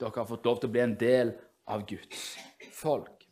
Dere 0.00 0.16
har 0.16 0.26
fått 0.26 0.46
lov 0.46 0.58
til 0.60 0.70
å 0.70 0.74
bli 0.74 0.82
en 0.82 0.96
del 0.98 1.34
av 1.70 1.84
Guds 1.86 2.24
folk. 2.74 3.24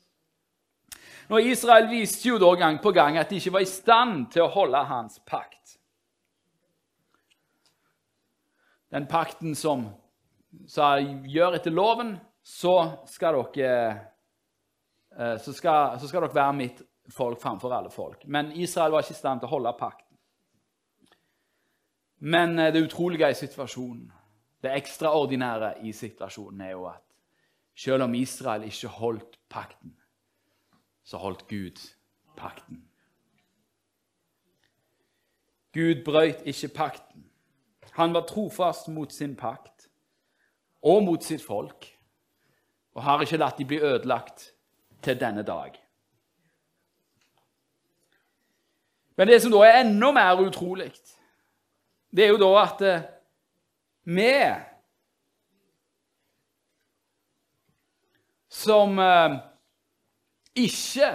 Nå, 1.29 1.39
Israel 1.39 1.89
viste 1.91 2.29
jo 2.29 2.39
da 2.39 2.53
gang 2.59 2.79
på 2.83 2.93
gang 2.95 3.17
at 3.19 3.31
de 3.31 3.41
ikke 3.41 3.55
var 3.57 3.65
i 3.65 3.71
stand 3.71 4.29
til 4.35 4.45
å 4.45 4.53
holde 4.53 4.83
hans 4.87 5.19
pakt. 5.27 5.79
Den 8.93 9.07
pakten 9.09 9.55
som 9.57 9.87
sa 10.69 10.99
'gjør 10.99 11.57
etter 11.57 11.73
loven', 11.73 12.19
så 12.43 13.07
skal 13.07 13.39
dere, 13.55 14.11
eh, 15.19 15.37
så 15.39 15.53
skal, 15.53 15.99
så 15.99 16.09
skal 16.09 16.21
dere 16.21 16.35
være 16.35 16.53
mitt 16.53 16.83
folk 17.11 17.41
framfor 17.41 17.73
alle 17.73 17.91
folk. 17.91 18.27
Men 18.27 18.53
Israel 18.53 18.93
var 18.93 19.03
ikke 19.03 19.17
i 19.17 19.23
stand 19.23 19.41
til 19.41 19.49
å 19.49 19.55
holde 19.57 19.73
pakten. 19.79 20.02
Men 22.25 22.59
eh, 22.59 22.73
det 22.73 22.85
utrolige 22.85 23.31
i 23.31 23.35
situasjonen, 23.35 24.13
det 24.63 24.77
ekstraordinære 24.77 25.75
i 25.83 25.93
situasjonen, 25.93 26.61
er 26.61 26.71
jo 26.71 26.85
at 26.87 27.03
selv 27.75 28.03
om 28.03 28.15
Israel 28.15 28.63
ikke 28.63 28.89
holdt 28.89 29.39
pakten, 29.51 29.97
så 31.05 31.17
holdt 31.17 31.49
Gud 31.49 31.81
pakten. 32.37 32.85
Gud 35.75 36.05
brøt 36.05 36.45
ikke 36.45 36.69
pakten. 36.69 37.25
Han 37.93 38.15
var 38.15 38.27
trofast 38.27 38.89
mot 38.89 39.13
sin 39.13 39.37
pakt 39.37 39.89
og 40.83 41.03
mot 41.03 41.25
sitt 41.25 41.43
folk, 41.43 41.89
og 42.95 43.03
har 43.03 43.21
ikke 43.23 43.37
latt 43.37 43.59
de 43.59 43.67
bli 43.67 43.81
ødelagt 43.81 44.53
til 45.03 45.21
denne 45.21 45.43
dag. 45.43 45.75
Men 49.17 49.29
det 49.29 49.43
som 49.43 49.51
da 49.53 49.65
er 49.67 49.81
enda 49.81 50.13
mer 50.13 50.41
utrolig, 50.41 50.93
det 52.13 52.25
er 52.25 52.33
jo 52.35 52.41
da 52.41 52.51
at 52.61 52.83
eh, 52.85 53.05
vi 54.05 54.33
som 58.53 58.99
eh, 58.99 59.39
ikke 60.61 61.13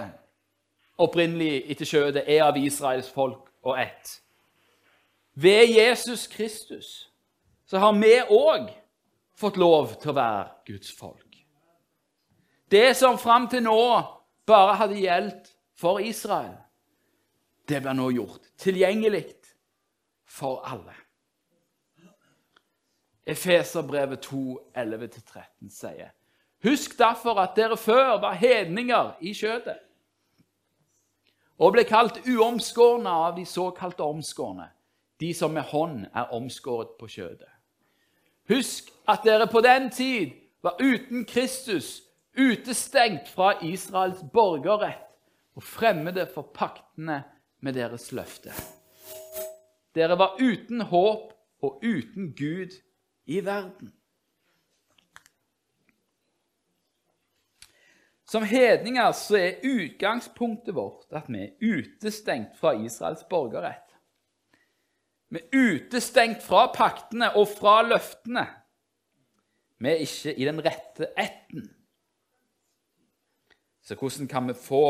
opprinnelig 0.98 1.62
etter 1.70 1.86
kjødet 1.86 2.24
er 2.26 2.42
av 2.48 2.58
Israels 2.58 3.10
folk 3.10 3.46
og 3.62 3.78
ett 3.78 4.18
Ved 5.38 5.70
Jesus 5.70 6.26
Kristus 6.26 7.10
så 7.68 7.78
har 7.78 7.92
vi 7.94 8.16
òg 8.18 8.72
fått 9.38 9.58
lov 9.60 9.92
til 10.00 10.10
å 10.10 10.16
være 10.16 10.46
Guds 10.66 10.90
folk. 10.98 11.36
Det 12.66 12.96
som 12.96 13.20
fram 13.20 13.46
til 13.46 13.62
nå 13.62 13.82
bare 14.48 14.74
hadde 14.80 14.98
gjeldt 14.98 15.52
for 15.78 16.02
Israel, 16.02 16.56
det 17.68 17.84
blir 17.84 17.94
nå 17.94 18.08
gjort 18.16 18.50
tilgjengelig 18.58 19.28
for 20.28 20.62
alle. 20.64 20.94
Efeserbrevet 23.26 24.20
2, 24.20 24.60
11-13 24.76 25.68
sier 25.70 26.14
Husk 26.64 26.98
derfor 26.98 27.38
at 27.38 27.54
dere 27.56 27.76
før 27.76 28.18
var 28.20 28.34
hedninger 28.34 29.12
i 29.20 29.34
kjødet 29.34 29.78
og 31.58 31.72
ble 31.74 31.82
kalt 31.86 32.20
uomskårne 32.22 33.10
av 33.10 33.34
de 33.36 33.44
såkalte 33.46 34.06
omskårne, 34.06 34.68
de 35.20 35.32
som 35.34 35.50
med 35.50 35.66
hånd 35.72 36.04
er 36.14 36.34
omskåret 36.34 36.94
på 37.00 37.08
kjødet. 37.10 37.50
Husk 38.48 38.92
at 39.10 39.26
dere 39.26 39.48
på 39.50 39.60
den 39.60 39.90
tid 39.90 40.36
var 40.62 40.78
uten 40.78 41.24
Kristus, 41.26 42.02
utestengt 42.38 43.28
fra 43.34 43.56
Israels 43.66 44.22
borgerrett 44.32 45.02
og 45.58 45.62
fremmede 45.66 46.28
for 46.34 46.46
paktene 46.54 47.24
med 47.60 47.74
deres 47.74 48.12
løfte. 48.14 48.54
Dere 49.98 50.18
var 50.18 50.38
uten 50.38 50.84
håp 50.90 51.32
og 51.66 51.82
uten 51.82 52.32
Gud 52.38 52.76
i 53.26 53.40
verden. 53.44 53.92
Som 58.28 58.44
hedninger 58.44 59.12
så 59.16 59.38
er 59.40 59.62
utgangspunktet 59.64 60.74
vårt 60.76 61.08
at 61.16 61.30
vi 61.32 61.46
er 61.46 61.54
utestengt 61.64 62.58
fra 62.60 62.74
Israels 62.76 63.24
borgerrett. 63.28 63.86
Vi 65.32 65.40
er 65.40 65.62
utestengt 65.72 66.44
fra 66.44 66.66
paktene 66.72 67.30
og 67.36 67.48
fra 67.48 67.80
løftene. 67.88 68.44
Vi 69.80 69.90
er 69.90 70.02
ikke 70.04 70.34
i 70.34 70.44
den 70.44 70.60
rette 70.64 71.08
ætten. 71.16 71.64
Så 73.80 73.96
hvordan 73.96 74.28
kan 74.28 74.48
vi 74.48 74.54
få 74.60 74.84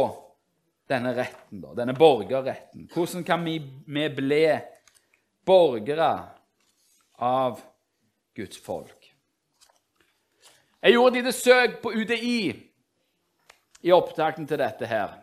denne 0.91 1.13
retten, 1.15 1.63
da, 1.63 1.75
denne 1.79 1.95
borgerretten? 1.95 2.89
Hvordan 2.91 3.25
kan 3.25 3.45
vi, 3.47 3.61
vi 3.87 4.09
bli 4.17 4.43
borgere 5.49 6.13
av 7.25 7.63
Guds 8.37 8.61
folk? 8.61 9.09
Jeg 10.79 10.95
gjorde 10.95 11.17
et 11.17 11.25
lite 11.25 11.35
søk 11.35 11.81
på 11.83 11.93
UDI 11.97 12.43
i 13.83 13.95
opptakten 13.95 14.47
til 14.47 14.61
dette 14.61 14.87
her. 14.87 15.17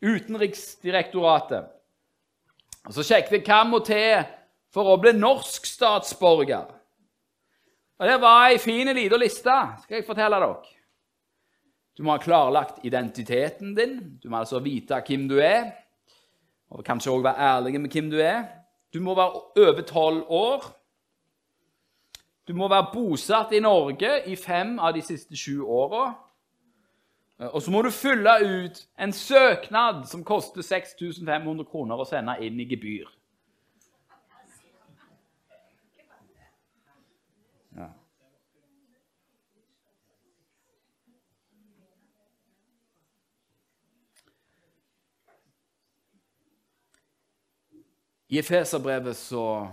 Utenriksdirektoratet. 0.00 1.68
Og 2.86 2.94
Så 2.94 3.04
sjekket 3.04 3.40
jeg 3.40 3.44
hva 3.44 3.64
må 3.66 3.82
til 3.84 4.24
for 4.72 4.88
å 4.88 4.98
bli 5.00 5.12
norsk 5.16 5.66
statsborger. 5.66 6.70
Og 7.96 8.08
Det 8.08 8.16
var 8.20 8.48
ei 8.48 8.58
fin 8.60 8.88
lita 8.94 9.16
liste, 9.16 9.56
skal 9.82 9.98
jeg 9.98 10.06
fortelle 10.06 10.40
dere. 10.40 10.76
Du 11.96 12.02
må 12.04 12.12
ha 12.12 12.20
klarlagt 12.20 12.82
identiteten 12.84 13.74
din. 13.74 14.18
Du 14.20 14.28
må 14.28 14.42
altså 14.42 14.60
vite 14.60 15.00
hvem 15.00 15.24
du 15.28 15.38
er. 15.40 15.72
Og 16.68 16.84
kanskje 16.84 17.12
òg 17.12 17.24
være 17.24 17.52
ærlig 17.56 17.80
med 17.80 17.92
hvem 17.92 18.10
du 18.12 18.18
er. 18.20 18.44
Du 18.94 19.00
må 19.00 19.14
være 19.14 19.42
over 19.66 19.82
tolv 19.86 20.24
år. 20.28 20.66
Du 22.48 22.54
må 22.54 22.68
være 22.68 22.92
bosatt 22.92 23.52
i 23.52 23.60
Norge 23.60 24.20
i 24.30 24.36
fem 24.38 24.78
av 24.78 24.94
de 24.94 25.02
siste 25.02 25.36
sju 25.36 25.64
åra. 25.64 26.12
Og 27.50 27.60
så 27.62 27.70
må 27.70 27.82
du 27.82 27.90
fylle 27.92 28.32
ut 28.40 28.78
en 28.98 29.12
søknad 29.12 30.06
som 30.08 30.22
koster 30.24 30.64
6500 30.64 31.66
kroner 31.68 32.00
å 32.00 32.06
sende 32.08 32.38
inn 32.40 32.60
i 32.62 32.68
gebyr. 32.70 33.10
I 48.28 48.38
Efeserbrevet 48.38 49.16
så 49.16 49.68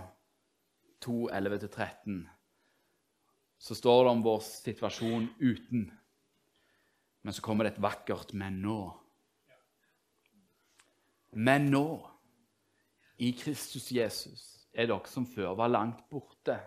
2, 1.02 1.30
11-13 1.30 2.22
så 3.58 3.74
står 3.74 4.04
det 4.04 4.10
om 4.10 4.22
vår 4.22 4.40
situasjon 4.44 5.28
uten 5.40 5.88
men 7.24 7.32
så 7.32 7.42
kommer 7.42 7.64
det 7.64 7.70
et 7.72 7.82
vakkert 7.82 8.32
'men 8.32 8.60
nå'. 8.60 9.00
Men 11.32 11.70
nå, 11.70 12.10
i 13.16 13.32
Kristus 13.32 13.88
Jesus, 13.92 14.68
er 14.74 14.86
dere 14.86 15.08
som 15.08 15.24
før 15.26 15.54
var 15.56 15.72
langt 15.72 16.02
borte, 16.10 16.58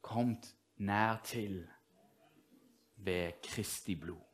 kommet 0.00 0.48
nær 0.76 1.20
til 1.24 1.68
ved 2.96 3.42
Kristi 3.42 3.94
blod. 3.94 4.24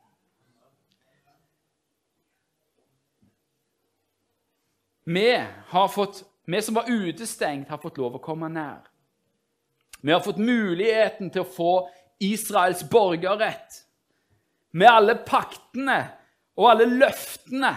Vi, 5.05 5.31
har 5.73 5.89
fått, 5.89 6.23
vi 6.47 6.63
som 6.63 6.75
var 6.75 6.91
utestengt, 6.91 7.69
har 7.69 7.79
fått 7.83 7.99
lov 7.99 8.17
å 8.17 8.23
komme 8.23 8.49
nær. 8.53 8.85
Vi 10.01 10.13
har 10.13 10.21
fått 10.23 10.39
muligheten 10.39 11.31
til 11.35 11.43
å 11.43 11.51
få 11.51 11.73
Israels 12.23 12.85
borgerrett 12.91 13.83
med 14.77 14.91
alle 14.91 15.17
paktene 15.27 15.99
og 16.57 16.71
alle 16.71 16.87
løftene. 16.87 17.73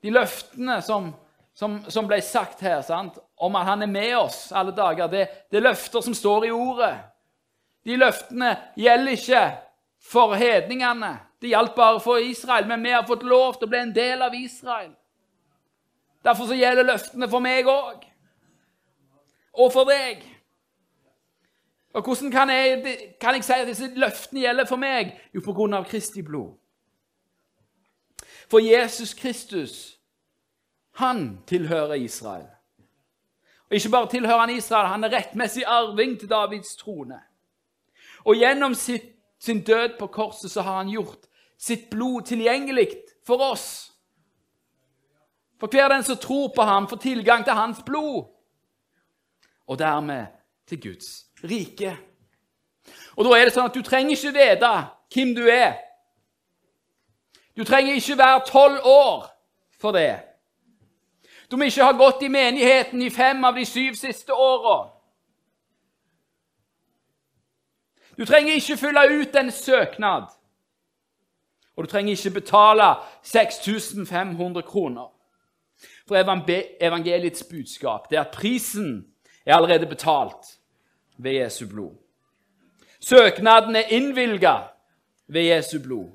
De 0.00 0.12
løftene 0.14 0.78
som, 0.84 1.10
som, 1.56 1.80
som 1.90 2.08
ble 2.08 2.20
sagt 2.24 2.62
her, 2.64 2.80
sant? 2.86 3.18
om 3.40 3.56
at 3.56 3.66
han 3.70 3.82
er 3.82 3.88
med 3.88 4.12
oss 4.18 4.50
alle 4.52 4.72
dager, 4.76 5.08
det, 5.08 5.26
er 5.50 5.64
løfter 5.64 6.04
som 6.04 6.14
står 6.16 6.46
i 6.46 6.52
ordet. 6.52 6.92
De 7.88 7.96
løftene 7.96 8.52
gjelder 8.76 9.16
ikke 9.16 9.44
for 10.12 10.36
hedningene. 10.36 11.14
Det 11.40 11.48
gjaldt 11.48 11.76
bare 11.76 12.00
for 12.04 12.20
Israel, 12.20 12.68
men 12.68 12.84
vi 12.84 12.92
har 12.92 13.06
fått 13.08 13.24
lov 13.24 13.56
til 13.56 13.68
å 13.68 13.72
bli 13.72 13.80
en 13.80 13.94
del 13.96 14.22
av 14.22 14.36
Israel. 14.36 14.92
Derfor 16.24 16.46
så 16.46 16.54
gjelder 16.54 16.82
løftene 16.82 17.28
for 17.30 17.40
meg 17.44 17.68
òg. 17.68 18.04
Og 19.52 19.72
for 19.72 19.88
deg. 19.88 20.22
Og 21.92 22.02
Hvordan 22.02 22.30
kan 22.30 22.50
jeg, 22.50 22.98
kan 23.20 23.34
jeg 23.34 23.44
si 23.44 23.52
at 23.52 23.66
disse 23.68 23.88
løftene 23.94 24.40
gjelder 24.40 24.66
for 24.66 24.76
meg? 24.76 25.16
Jo, 25.34 25.40
på 25.44 25.52
grunn 25.52 25.74
av 25.74 25.88
Kristi 25.90 26.22
blod. 26.22 26.54
For 28.50 28.58
Jesus 28.58 29.14
Kristus, 29.14 29.98
han 30.92 31.40
tilhører 31.46 31.94
Israel. 31.94 32.46
Og 33.70 33.76
ikke 33.76 33.88
bare 33.88 34.08
tilhører 34.10 34.38
han 34.38 34.50
Israel, 34.50 34.86
han 34.86 35.04
er 35.04 35.12
rettmessig 35.16 35.64
arving 35.66 36.18
til 36.20 36.30
Davids 36.30 36.76
trone. 36.76 37.20
Og 38.24 38.36
gjennom 38.36 38.74
sitt, 38.74 39.16
sin 39.38 39.62
død 39.64 39.98
på 39.98 40.06
korset 40.06 40.50
så 40.50 40.62
har 40.62 40.76
han 40.76 40.90
gjort 40.90 41.26
sitt 41.58 41.90
blod 41.90 42.22
tilgjengelig 42.22 42.88
for 43.26 43.40
oss. 43.52 43.89
For 45.60 45.66
hver 45.66 45.88
den 45.88 46.02
som 46.02 46.16
tror 46.16 46.52
på 46.56 46.62
ham, 46.62 46.88
får 46.88 46.96
tilgang 46.96 47.44
til 47.44 47.52
hans 47.52 47.78
blod. 47.86 48.24
Og 49.66 49.78
dermed 49.78 50.26
til 50.66 50.82
Guds 50.82 51.26
rike. 51.44 51.96
Og 53.16 53.24
da 53.24 53.36
er 53.36 53.44
det 53.44 53.54
sånn 53.54 53.68
at 53.68 53.76
du 53.76 53.82
trenger 53.84 54.16
ikke 54.16 54.32
vite 54.34 54.72
hvem 55.12 55.34
du 55.36 55.44
er. 55.52 55.76
Du 57.56 57.64
trenger 57.64 57.94
ikke 57.94 58.18
være 58.18 58.46
tolv 58.48 58.80
år 58.86 59.28
for 59.80 59.92
det. 59.92 60.20
Du 61.50 61.56
må 61.56 61.66
ikke 61.66 61.84
ha 61.84 61.92
gått 61.98 62.22
i 62.22 62.32
menigheten 62.32 63.02
i 63.02 63.10
fem 63.10 63.44
av 63.44 63.58
de 63.58 63.66
syv 63.66 63.98
siste 63.98 64.32
åra. 64.32 64.78
Du 68.16 68.24
trenger 68.24 68.54
ikke 68.54 68.76
fylle 68.76 69.06
ut 69.20 69.36
en 69.36 69.50
søknad. 69.50 70.28
Og 71.76 71.84
du 71.84 71.90
trenger 71.90 72.12
ikke 72.12 72.38
betale 72.40 72.94
6500 73.22 74.62
kroner. 74.62 75.08
For 76.10 76.18
evangeliets 76.18 77.44
budskap 77.44 78.10
det 78.10 78.16
er 78.16 78.24
at 78.24 78.34
prisen 78.34 79.06
er 79.46 79.54
allerede 79.54 79.86
betalt 79.86 80.58
ved 81.18 81.32
Jesu 81.32 81.68
blod. 81.68 81.94
Søknaden 83.00 83.76
er 83.76 83.92
innvilga 83.94 84.56
ved 85.28 85.42
Jesu 85.42 85.78
blod. 85.82 86.10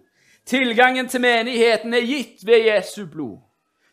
Tilgangen 0.45 1.07
til 1.07 1.21
menigheten 1.21 1.93
er 1.93 2.03
gitt 2.05 2.43
ved 2.45 2.67
Jesu 2.67 3.05
blod. 3.11 3.37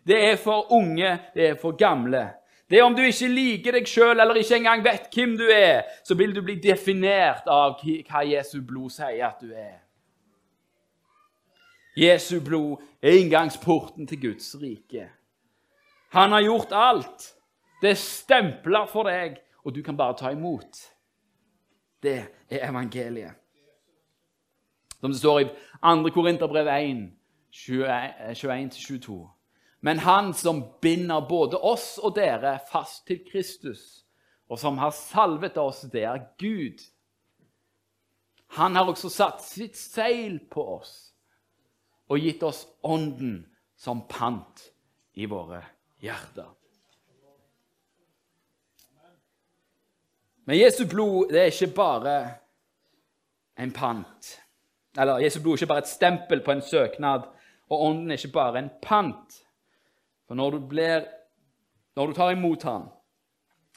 Det 0.07 0.31
er 0.31 0.37
for 0.37 0.73
unge, 0.73 1.19
det 1.35 1.49
er 1.49 1.55
for 1.55 1.77
gamle. 1.77 2.31
Det 2.71 2.79
er 2.79 2.83
om 2.83 2.97
du 2.97 3.03
ikke 3.03 3.29
liker 3.29 3.79
deg 3.79 3.87
sjøl 3.87 4.19
eller 4.19 4.43
ikke 4.43 4.59
engang 4.59 4.83
vet 4.85 5.07
hvem 5.15 5.39
du 5.39 5.47
er, 5.55 5.83
så 6.05 6.19
vil 6.19 6.35
du 6.35 6.43
bli 6.43 6.59
definert 6.59 7.47
av 7.47 7.79
hva 7.79 8.27
Jesu 8.27 8.59
blod 8.67 8.91
sier 8.91 9.29
at 9.31 9.39
du 9.39 9.55
er. 9.55 9.79
Jesu 11.97 12.41
blod 12.41 12.83
er 13.03 13.23
inngangsporten 13.23 14.07
til 14.07 14.27
Guds 14.27 14.57
rike. 14.59 15.13
Han 16.13 16.33
har 16.33 16.41
gjort 16.41 16.73
alt. 16.73 17.35
Det 17.81 17.91
er 17.91 17.99
stempler 17.99 18.85
for 18.87 19.09
deg, 19.09 19.39
og 19.65 19.73
du 19.73 19.81
kan 19.83 19.97
bare 19.97 20.17
ta 20.19 20.31
imot. 20.35 20.77
Det 22.03 22.19
er 22.51 22.67
evangeliet. 22.69 23.39
Som 25.01 25.11
det 25.11 25.19
står 25.19 25.41
i 25.41 25.47
2. 25.81 26.13
Korinterbrev 26.15 26.69
1, 26.69 27.01
21-22. 27.53 29.17
Men 29.81 29.99
han 29.99 30.35
som 30.35 30.63
binder 30.85 31.25
både 31.29 31.59
oss 31.59 31.97
og 31.99 32.15
dere 32.21 32.59
fast 32.71 33.07
til 33.07 33.25
Kristus, 33.33 34.05
og 34.53 34.61
som 34.61 34.79
har 34.79 34.93
salvet 34.93 35.57
oss, 35.57 35.81
det 35.89 36.05
er 36.05 36.27
Gud. 36.39 36.79
Han 38.61 38.77
har 38.77 38.85
også 38.85 39.09
satt 39.09 39.41
sitt 39.43 39.81
seil 39.81 40.43
på 40.53 40.69
oss 40.77 41.15
og 42.13 42.21
gitt 42.21 42.43
oss 42.45 42.67
Ånden 42.85 43.47
som 43.81 44.05
pant 44.13 44.69
i 45.17 45.25
våre 45.25 45.65
hjerter. 46.03 46.51
Men 50.45 50.59
Jesu 50.59 50.87
blod 50.91 51.31
det 51.31 51.41
er 51.41 51.53
ikke 51.53 51.75
bare 51.75 52.17
en 53.63 53.73
pant. 53.73 54.33
Eller 54.99 55.23
Jesu 55.23 55.41
blod 55.41 55.55
er 55.55 55.63
ikke 55.63 55.71
bare 55.71 55.85
et 55.87 55.93
stempel 55.93 56.43
på 56.45 56.53
en 56.53 56.63
søknad 56.63 57.29
Og 57.71 57.83
Ånden 57.87 58.11
er 58.11 58.19
ikke 58.19 58.35
bare 58.35 58.59
en 58.59 58.71
pant. 58.83 59.39
For 60.27 60.35
når 60.35 60.51
du, 60.51 60.67
blir, 60.67 61.07
når 61.97 62.07
du 62.07 62.13
tar 62.13 62.31
imot 62.31 62.63
Han, 62.63 62.89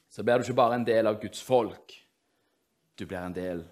så 0.10 0.24
blir 0.24 0.38
du 0.38 0.44
ikke 0.44 0.58
bare 0.58 0.76
en 0.76 0.88
del 0.88 1.08
av 1.08 1.22
Guds 1.22 1.44
folk. 1.44 1.94
Du 3.00 3.06
blir 3.06 3.20
en 3.20 3.36
del 3.36 3.64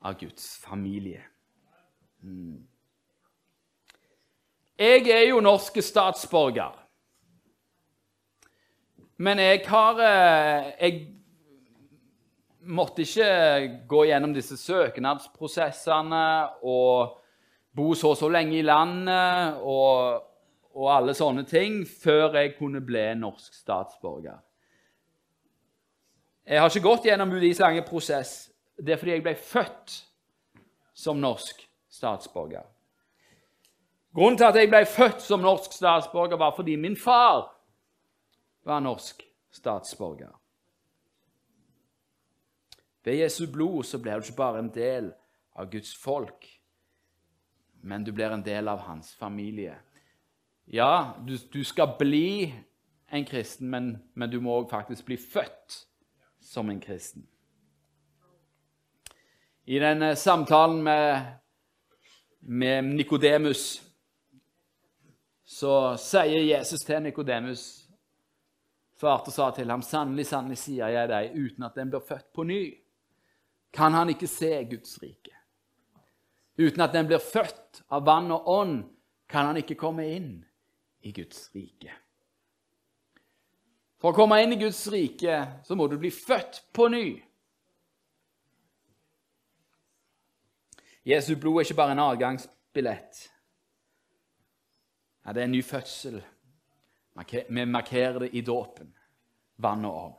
av 0.00 0.16
Guds 0.20 0.56
familie. 0.64 1.22
Mm. 2.20 2.66
Jeg 4.78 5.08
er 5.12 5.26
jo 5.28 5.40
norske 5.44 5.82
statsborger. 5.82 6.79
Men 9.20 9.38
jeg 9.38 9.66
har 9.68 9.98
eh, 10.00 10.68
Jeg 10.80 11.00
måtte 12.60 13.02
ikke 13.02 13.80
gå 13.88 14.04
gjennom 14.08 14.32
disse 14.36 14.56
søknadsprosessene 14.56 16.24
og 16.68 17.18
bo 17.76 17.94
så 17.96 18.12
og 18.12 18.18
så 18.20 18.28
lenge 18.32 18.58
i 18.58 18.64
landet 18.64 19.60
og, 19.64 20.22
og, 20.74 20.86
alle 20.92 21.14
sånne 21.16 21.44
ting 21.48 21.82
før 21.88 22.36
jeg 22.36 22.54
kunne 22.58 22.82
bli 22.84 23.02
norsk 23.18 23.54
statsborger. 23.56 24.38
Jeg 26.46 26.60
har 26.60 26.72
ikke 26.72 26.88
gått 26.88 27.08
gjennom 27.08 27.32
UDIs 27.32 27.60
lange 27.62 27.84
prosess. 27.86 28.50
Det 28.76 28.94
er 28.94 29.00
fordi 29.00 29.16
jeg 29.18 29.24
ble 29.24 29.36
født 29.36 29.96
som 30.96 31.20
norsk 31.20 31.64
statsborger. 31.92 32.66
Grunnen 34.16 34.40
til 34.40 34.48
at 34.48 34.58
jeg 34.58 34.70
ble 34.72 34.84
født 34.88 35.22
som 35.22 35.44
norsk 35.44 35.72
statsborger, 35.76 36.40
var 36.40 36.56
fordi 36.56 36.76
min 36.76 36.96
far 36.96 37.59
var 38.64 38.80
norsk 38.80 39.22
statsborger. 39.50 40.32
Ved 43.04 43.14
Jesu 43.14 43.46
blod 43.52 43.84
så 43.84 43.98
blir 43.98 44.20
du 44.20 44.28
ikke 44.28 44.36
bare 44.36 44.58
en 44.58 44.74
del 44.74 45.12
av 45.56 45.70
Guds 45.70 45.94
folk, 45.96 46.46
men 47.82 48.04
du 48.04 48.12
blir 48.12 48.32
en 48.32 48.44
del 48.44 48.68
av 48.68 48.78
hans 48.84 49.14
familie. 49.16 49.78
Ja, 50.66 51.14
du, 51.26 51.36
du 51.52 51.64
skal 51.64 51.96
bli 51.98 52.54
en 53.10 53.24
kristen, 53.24 53.70
men, 53.70 53.96
men 54.14 54.30
du 54.30 54.40
må 54.40 54.60
òg 54.60 54.68
faktisk 54.70 55.08
bli 55.08 55.16
født 55.16 55.80
som 56.40 56.70
en 56.70 56.80
kristen. 56.80 57.26
I 59.64 59.78
den 59.78 60.16
samtalen 60.16 60.82
med, 60.82 61.22
med 62.40 62.84
Nikodemus 62.84 63.82
så 65.44 65.96
sier 65.98 66.44
Jesus 66.46 66.84
til 66.86 67.02
Nikodemus 67.02 67.79
Svarte 69.00 69.32
og 69.32 69.34
sa 69.34 69.46
til 69.56 69.70
ham, 69.72 69.80
sannelig, 69.80 70.26
sannelig 70.28 70.58
sier 70.60 70.92
jeg 70.92 71.08
deg, 71.08 71.32
uten 71.32 71.64
at 71.64 71.76
den 71.78 71.88
blir 71.92 72.02
født 72.04 72.26
på 72.36 72.44
ny, 72.44 72.62
kan 73.72 73.94
han 73.96 74.10
ikke 74.12 74.28
se 74.28 74.50
Guds 74.68 74.98
rike. 75.00 75.32
Uten 76.60 76.84
at 76.84 76.92
den 76.92 77.08
blir 77.08 77.22
født 77.22 77.80
av 77.88 78.04
vann 78.04 78.28
og 78.34 78.48
ånd, 78.52 78.82
kan 79.30 79.46
han 79.48 79.60
ikke 79.60 79.78
komme 79.80 80.04
inn 80.04 80.32
i 81.06 81.14
Guds 81.16 81.46
rike. 81.54 81.94
For 84.00 84.12
å 84.12 84.16
komme 84.16 84.40
inn 84.42 84.52
i 84.52 84.60
Guds 84.60 84.82
rike 84.92 85.38
så 85.64 85.76
må 85.78 85.86
du 85.88 85.96
bli 86.00 86.10
født 86.12 86.60
på 86.76 86.88
ny. 86.92 87.04
Jesu 91.08 91.32
blod 91.40 91.62
er 91.62 91.68
ikke 91.68 91.78
bare 91.78 91.96
en 91.96 92.04
adgangsbillett. 92.04 93.22
Ja, 95.24 95.32
det 95.32 95.40
er 95.40 95.48
en 95.48 95.56
ny 95.56 95.62
fødsel. 95.64 96.20
Vi 97.28 97.66
markerer 97.66 98.20
det 98.24 98.30
i 98.36 98.40
dåpen. 98.40 98.92
Vann 99.56 99.84
og 99.84 99.96
ånd. 100.04 100.16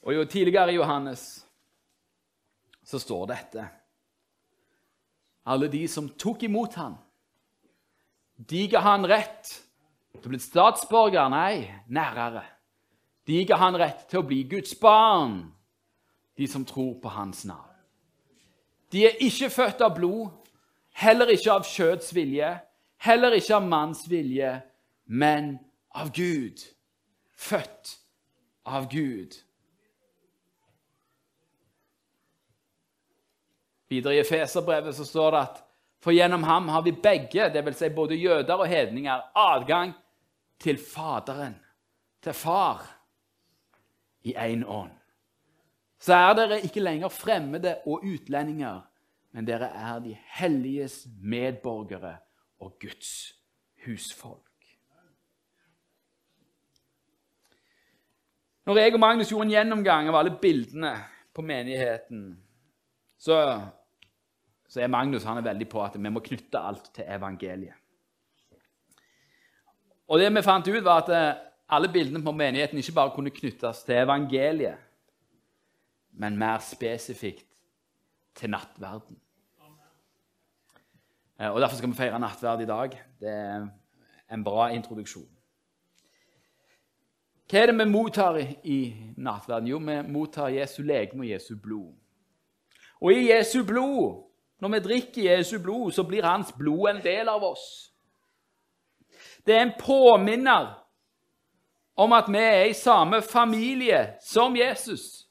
Og 0.00 0.16
jo 0.16 0.24
tidligere 0.24 0.72
i 0.72 0.78
Johannes 0.78 1.24
så 2.82 2.98
står 2.98 3.26
dette 3.30 3.66
Alle 5.44 5.68
de 5.70 5.84
som 5.88 6.08
tok 6.18 6.42
imot 6.48 6.74
ham, 6.80 6.96
de 8.36 8.64
ga 8.72 8.80
han 8.84 9.06
rett 9.06 9.48
til 10.16 10.28
å 10.28 10.32
bli 10.32 10.40
statsborger. 10.40 11.28
Nei, 11.32 11.68
nærere. 11.92 12.42
De 13.28 13.42
ga 13.48 13.58
han 13.60 13.76
rett 13.78 14.06
til 14.10 14.22
å 14.22 14.26
bli 14.26 14.42
Guds 14.48 14.72
barn 14.80 15.42
de 16.40 16.48
som 16.48 16.64
tror 16.64 16.94
på 17.02 17.12
hans 17.12 17.44
navn. 17.44 17.69
De 18.92 19.06
er 19.06 19.20
ikke 19.22 19.50
født 19.50 19.82
av 19.86 19.94
blod, 19.94 20.30
heller 20.98 21.30
ikke 21.30 21.52
av 21.52 21.66
kjøds 21.66 22.10
vilje, 22.14 22.50
heller 23.06 23.36
ikke 23.38 23.54
av 23.56 23.68
manns 23.68 24.02
vilje, 24.10 24.56
men 25.06 25.54
av 25.94 26.10
Gud. 26.14 26.62
Født 27.38 27.94
av 28.66 28.90
Gud. 28.90 29.38
Videre 33.90 34.18
i 34.18 34.22
Efeserbrevet 34.22 34.94
så 34.94 35.06
står 35.06 35.34
det 35.34 35.40
at 35.48 35.64
for 36.00 36.16
gjennom 36.16 36.44
ham 36.48 36.70
har 36.72 36.82
vi 36.86 36.94
begge, 36.96 37.50
dvs. 37.52 37.76
Si 37.76 37.90
både 37.92 38.16
jøder 38.16 38.62
og 38.62 38.68
hedninger, 38.70 39.26
adgang 39.36 39.92
til 40.60 40.78
Faderen, 40.80 41.58
til 42.22 42.32
Far, 42.32 42.86
i 44.22 44.34
én 44.36 44.64
ånd 44.64 44.99
så 46.00 46.16
er 46.16 46.36
dere 46.38 46.60
ikke 46.64 46.80
lenger 46.80 47.12
fremmede 47.12 47.76
og 47.86 48.04
utlendinger, 48.08 48.80
men 49.32 49.46
dere 49.46 49.68
er 49.68 49.98
de 50.00 50.16
helliges 50.40 51.04
medborgere 51.22 52.16
og 52.60 52.78
Guds 52.80 53.34
husfolk. 53.84 54.46
Når 58.66 58.78
jeg 58.78 58.94
og 58.94 59.00
Magnus 59.00 59.28
gjorde 59.28 59.48
en 59.48 59.52
gjennomgang 59.54 60.08
av 60.08 60.16
alle 60.20 60.32
bildene 60.40 60.92
på 61.34 61.42
menigheten, 61.42 62.24
så, 63.18 63.36
så 64.68 64.80
er 64.80 64.92
Magnus 64.92 65.24
er 65.24 65.40
veldig 65.44 65.68
på 65.68 65.82
at 65.84 65.96
vi 65.96 66.12
må 66.12 66.20
knytte 66.24 66.60
alt 66.60 66.92
til 66.94 67.08
evangeliet. 67.08 67.76
Og 70.08 70.18
det 70.18 70.30
vi 70.34 70.42
fant 70.42 70.68
ut, 70.68 70.84
var 70.84 71.04
at 71.04 71.42
alle 71.70 71.88
bildene 71.92 72.22
på 72.24 72.32
menigheten 72.32 72.78
ikke 72.78 72.94
bare 72.96 73.12
kunne 73.14 73.30
knyttes 73.30 73.84
til 73.86 74.00
evangeliet, 74.00 74.78
men 76.20 76.36
mer 76.38 76.58
spesifikt 76.60 77.46
til 78.36 78.50
nattverden. 78.52 79.16
Eh, 81.40 81.48
og 81.48 81.60
Derfor 81.60 81.76
skal 81.76 81.88
vi 81.88 81.96
feire 81.96 82.18
nattverd 82.20 82.60
i 82.60 82.66
dag. 82.66 82.90
Det 83.20 83.28
er 83.28 83.68
en 84.32 84.44
bra 84.44 84.68
introduksjon. 84.68 85.28
Hva 87.50 87.62
er 87.62 87.70
det 87.70 87.78
vi 87.78 87.86
mottar 87.90 88.36
i 88.64 88.80
nattverden? 89.16 89.70
Jo, 89.72 89.78
vi 89.78 89.96
mottar 90.12 90.52
Jesu 90.52 90.82
legeme 90.82 91.24
og 91.24 91.30
Jesu 91.30 91.56
blod. 91.62 91.94
Og 93.00 93.12
i 93.12 93.30
Jesu 93.32 93.64
blod, 93.64 94.20
når 94.60 94.68
vi 94.68 94.82
drikker 94.84 95.22
Jesu 95.22 95.58
blod, 95.58 95.92
så 95.92 96.04
blir 96.04 96.28
hans 96.28 96.52
blod 96.52 96.90
en 96.90 97.02
del 97.02 97.28
av 97.28 97.42
oss. 97.42 97.64
Det 99.46 99.56
er 99.56 99.62
en 99.62 99.74
påminner 99.80 100.68
om 101.96 102.12
at 102.12 102.28
vi 102.28 102.44
er 102.44 102.68
i 102.68 102.76
samme 102.76 103.22
familie 103.22 104.04
som 104.20 104.56
Jesus. 104.56 105.29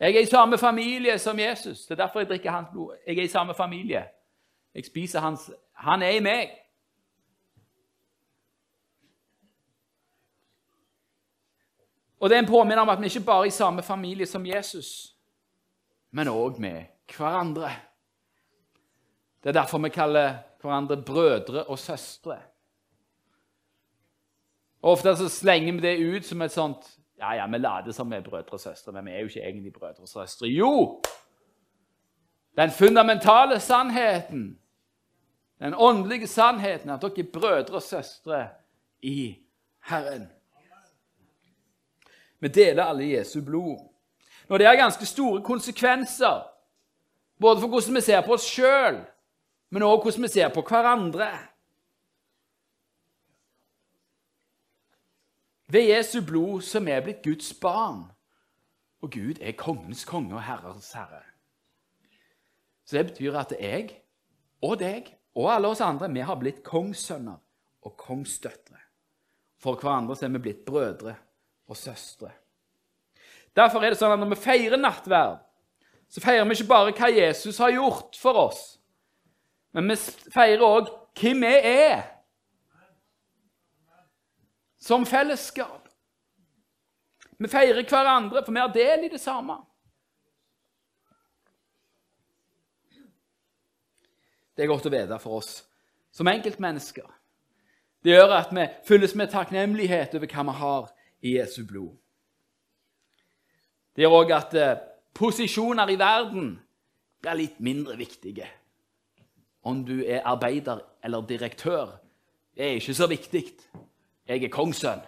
Jeg 0.00 0.14
er 0.14 0.20
i 0.20 0.26
samme 0.26 0.58
familie 0.58 1.18
som 1.18 1.38
Jesus. 1.38 1.86
Det 1.86 1.90
er 1.90 2.04
derfor 2.04 2.20
jeg 2.20 2.28
drikker 2.28 2.50
hans 2.50 2.68
blod. 2.72 2.96
Jeg 3.06 3.18
er 3.18 3.22
i 3.22 3.28
samme 3.28 3.54
familie. 3.54 4.04
Jeg 4.74 4.84
spiser 4.84 5.20
hans 5.20 5.50
Han 5.72 6.02
er 6.02 6.10
i 6.10 6.20
meg. 6.20 6.50
Og 12.20 12.30
det 12.30 12.36
er 12.36 12.42
en 12.42 12.48
påminner 12.48 12.82
om 12.82 12.88
at 12.88 13.00
vi 13.00 13.06
ikke 13.06 13.26
bare 13.26 13.40
er 13.40 13.44
i 13.44 13.50
samme 13.50 13.82
familie 13.82 14.26
som 14.26 14.46
Jesus, 14.46 15.14
men 16.10 16.28
òg 16.28 16.60
med 16.60 16.84
hverandre. 17.16 17.70
Det 19.42 19.48
er 19.48 19.60
derfor 19.60 19.78
vi 19.78 19.88
kaller 19.88 20.38
hverandre 20.60 21.02
brødre 21.02 21.64
og 21.64 21.78
søstre. 21.78 22.38
Og 24.82 24.92
Ofte 24.92 25.16
så 25.16 25.28
slenger 25.28 25.72
vi 25.72 25.80
det 25.80 26.16
ut 26.16 26.24
som 26.24 26.42
et 26.42 26.52
sånt 26.52 26.98
ja, 27.18 27.32
ja, 27.34 27.46
vi 27.46 27.58
later 27.58 27.92
som 27.92 28.10
vi 28.10 28.16
er 28.16 28.20
brødre 28.20 28.52
og 28.52 28.60
søstre, 28.60 28.92
men 28.92 29.06
vi 29.06 29.10
er 29.10 29.18
jo 29.18 29.26
ikke 29.26 29.42
egentlig 29.42 29.72
brødre 29.72 30.02
og 30.02 30.08
søstre. 30.08 30.46
Jo! 30.46 31.02
Den 32.56 32.70
fundamentale 32.70 33.60
sannheten, 33.60 34.58
den 35.58 35.74
åndelige 35.76 36.26
sannheten, 36.26 36.90
at 36.90 37.02
dere 37.02 37.18
er 37.18 37.32
brødre 37.32 37.74
og 37.74 37.82
søstre 37.82 38.48
i 39.02 39.36
Herren. 39.84 40.28
Vi 42.40 42.48
deler 42.48 42.84
alle 42.84 43.18
Jesu 43.18 43.44
blod. 43.44 43.78
Når 44.48 44.58
det 44.58 44.66
har 44.66 44.76
ganske 44.76 45.06
store 45.06 45.42
konsekvenser, 45.42 46.46
både 47.40 47.60
for 47.60 47.68
hvordan 47.68 47.94
vi 47.94 48.00
ser 48.00 48.20
på 48.20 48.32
oss 48.32 48.42
sjøl, 48.42 49.00
men 49.70 49.82
også 49.82 50.02
hvordan 50.02 50.22
vi 50.22 50.28
ser 50.28 50.48
på 50.48 50.62
hverandre. 50.68 51.28
Ved 55.68 55.88
Jesu 55.88 56.20
blod 56.26 56.62
som 56.62 56.88
er 56.88 57.02
blitt 57.02 57.24
Guds 57.24 57.54
barn. 57.54 58.04
Og 59.02 59.12
Gud 59.12 59.40
er 59.40 59.56
kongens 59.58 60.04
konge 60.04 60.34
og 60.34 60.42
herrens 60.42 60.92
herre. 60.96 61.22
Så 62.86 62.96
det 62.96 63.06
betyr 63.10 63.36
at 63.38 63.52
jeg 63.60 63.90
og 64.62 64.78
deg 64.80 65.10
og 65.36 65.50
alle 65.52 65.68
oss 65.68 65.82
andre 65.84 66.08
vi 66.12 66.24
har 66.24 66.38
blitt 66.40 66.62
kongssønner 66.64 67.36
og 67.82 67.96
kongsdøtre. 67.98 68.78
For 69.60 69.78
hverandre 69.80 70.16
så 70.16 70.26
er 70.26 70.34
vi 70.36 70.44
blitt 70.46 70.64
brødre 70.64 71.16
og 71.68 71.76
søstre. 71.76 72.30
Derfor 73.56 73.82
er 73.82 73.92
det 73.92 73.98
sånn 74.00 74.14
at 74.14 74.20
når 74.20 74.34
vi 74.34 74.42
feirer 74.44 74.80
nattverd, 74.80 75.40
så 76.08 76.22
feirer 76.22 76.46
vi 76.46 76.54
ikke 76.54 76.70
bare 76.70 76.94
hva 76.94 77.08
Jesus 77.10 77.58
har 77.58 77.72
gjort 77.74 78.18
for 78.20 78.38
oss, 78.46 78.60
men 79.74 79.90
vi 79.90 79.96
feirer 80.32 80.62
òg 80.62 80.92
hvem 81.18 81.42
vi 81.42 81.54
er 81.72 82.04
som 84.86 85.06
fellesskap. 85.06 85.88
Vi 87.38 87.48
feirer 87.50 87.82
hverandre, 87.82 88.44
for 88.44 88.54
vi 88.54 88.62
har 88.62 88.72
del 88.72 89.06
i 89.08 89.12
det 89.12 89.20
samme. 89.20 89.58
Det 94.56 94.64
er 94.64 94.70
godt 94.70 94.86
å 94.88 94.92
vite 94.92 95.18
for 95.20 95.42
oss 95.42 95.58
som 96.14 96.30
enkeltmennesker. 96.30 97.08
Det 98.00 98.14
gjør 98.14 98.36
at 98.38 98.52
vi 98.54 98.64
fylles 98.86 99.16
med 99.18 99.32
takknemlighet 99.32 100.14
over 100.16 100.30
hva 100.30 100.44
vi 100.46 100.54
har 100.60 100.86
i 101.26 101.32
Jesu 101.34 101.64
blod. 101.68 101.96
Det 103.96 104.04
gjør 104.04 104.20
òg 104.22 104.32
at 104.36 104.54
eh, 104.54 104.78
posisjoner 105.16 105.90
i 105.92 105.98
verden 106.00 106.54
blir 107.20 107.40
litt 107.42 107.58
mindre 107.60 107.98
viktige. 107.98 108.46
Om 109.66 109.82
du 109.84 109.98
er 110.04 110.24
arbeider 110.24 110.84
eller 111.04 111.26
direktør, 111.26 111.96
det 112.54 112.64
er 112.64 112.78
ikke 112.78 112.96
så 112.96 113.10
viktig. 113.10 113.44
Jeg 114.26 114.44
er 114.44 114.52
kongssønn. 114.52 115.02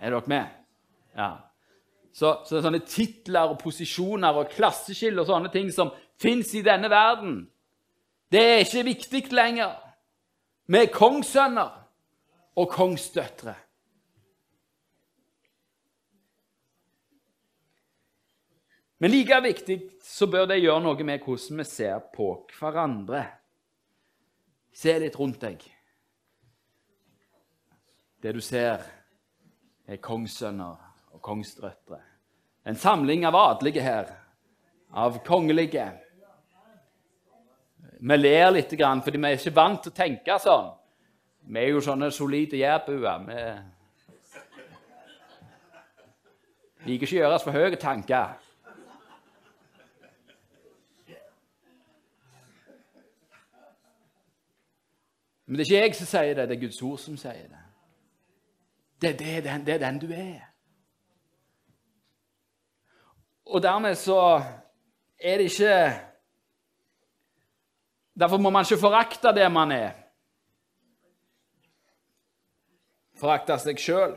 Er 0.00 0.10
dere 0.10 0.30
med? 0.30 0.46
Ja. 1.16 1.30
Så, 2.16 2.32
så 2.48 2.62
sånne 2.64 2.80
titler 2.88 3.52
og 3.52 3.58
posisjoner 3.60 4.36
og 4.40 4.50
klasseskiller 4.54 5.22
og 5.22 5.28
sånne 5.28 5.52
ting 5.52 5.68
som 5.72 5.92
fins 6.20 6.54
i 6.56 6.64
denne 6.64 6.88
verden, 6.90 7.42
det 8.32 8.40
er 8.42 8.64
ikke 8.64 8.86
viktig 8.88 9.22
lenger. 9.36 9.76
Vi 10.66 10.80
er 10.80 10.90
kongssønner 10.92 11.76
og 12.56 12.68
kongsdøtre. 12.72 13.54
Men 18.98 19.12
like 19.12 19.40
viktig 19.44 19.76
så 20.02 20.26
bør 20.26 20.48
det 20.48 20.62
gjøre 20.62 20.80
noe 20.82 21.04
med 21.04 21.20
hvordan 21.20 21.60
vi 21.60 21.68
ser 21.68 22.00
på 22.16 22.30
hverandre. 22.56 23.26
Se 24.72 24.96
litt 24.98 25.18
rundt 25.20 25.42
deg. 25.44 25.60
Det 28.26 28.34
du 28.34 28.40
ser, 28.40 28.82
er 29.86 29.96
kongssønner 30.02 30.76
og 31.14 31.20
kongsdøtre. 31.22 32.00
En 32.66 32.74
samling 32.74 33.22
av 33.28 33.36
adelige 33.38 33.82
her, 33.84 34.08
av 34.90 35.20
kongelige. 35.22 35.84
Vi 38.00 38.16
ler 38.16 38.50
litt, 38.50 38.72
fordi 38.74 39.20
vi 39.22 39.28
er 39.28 39.38
ikke 39.38 39.52
vant 39.54 39.78
til 39.84 39.92
å 39.92 39.98
tenke 40.00 40.38
sånn. 40.42 40.72
Vi 41.46 41.60
er 41.60 41.70
jo 41.70 41.82
sånne 41.86 42.08
solide 42.10 42.58
jærbuer. 42.58 43.22
Vi 46.80 46.90
liker 46.90 47.06
ikke 47.06 47.14
å 47.14 47.20
gjøre 47.20 47.36
oss 47.36 47.46
for 47.46 47.54
høye 47.54 47.78
tanker. 47.78 48.34
Men 55.46 55.54
det 55.54 55.62
er 55.62 55.70
ikke 55.70 55.84
jeg 55.84 55.94
som 56.00 56.10
sier 56.10 56.34
det, 56.34 56.48
det 56.50 56.58
er 56.58 56.64
Guds 56.66 56.82
ord 56.82 56.98
som 57.04 57.14
sier 57.22 57.46
det. 57.54 57.65
Det, 59.00 59.18
det, 59.18 59.44
det, 59.44 59.56
det 59.66 59.74
er 59.74 59.82
den 59.82 59.98
du 60.00 60.12
er. 60.12 60.44
Og 63.46 63.62
dermed 63.62 63.94
så 63.94 64.42
er 65.18 65.38
det 65.38 65.52
ikke 65.52 66.02
Derfor 68.20 68.38
må 68.40 68.50
man 68.50 68.64
ikke 68.64 68.80
forakte 68.80 69.28
det 69.36 69.52
man 69.52 69.72
er. 69.72 69.90
Forakte 73.20 73.58
seg 73.60 73.80
sjøl. 73.80 74.14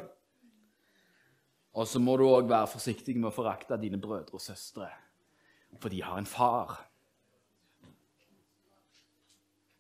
Og 1.75 1.87
så 1.87 1.99
må 1.99 2.15
du 2.17 2.23
òg 2.29 2.47
være 2.47 2.69
forsiktig 2.71 3.17
med 3.17 3.27
å 3.27 3.35
forakte 3.35 3.77
dine 3.81 3.99
brødre 3.99 4.39
og 4.39 4.41
søstre, 4.41 4.87
for 5.79 5.91
de 5.91 5.99
har 6.03 6.17
en 6.17 6.27
far 6.27 6.77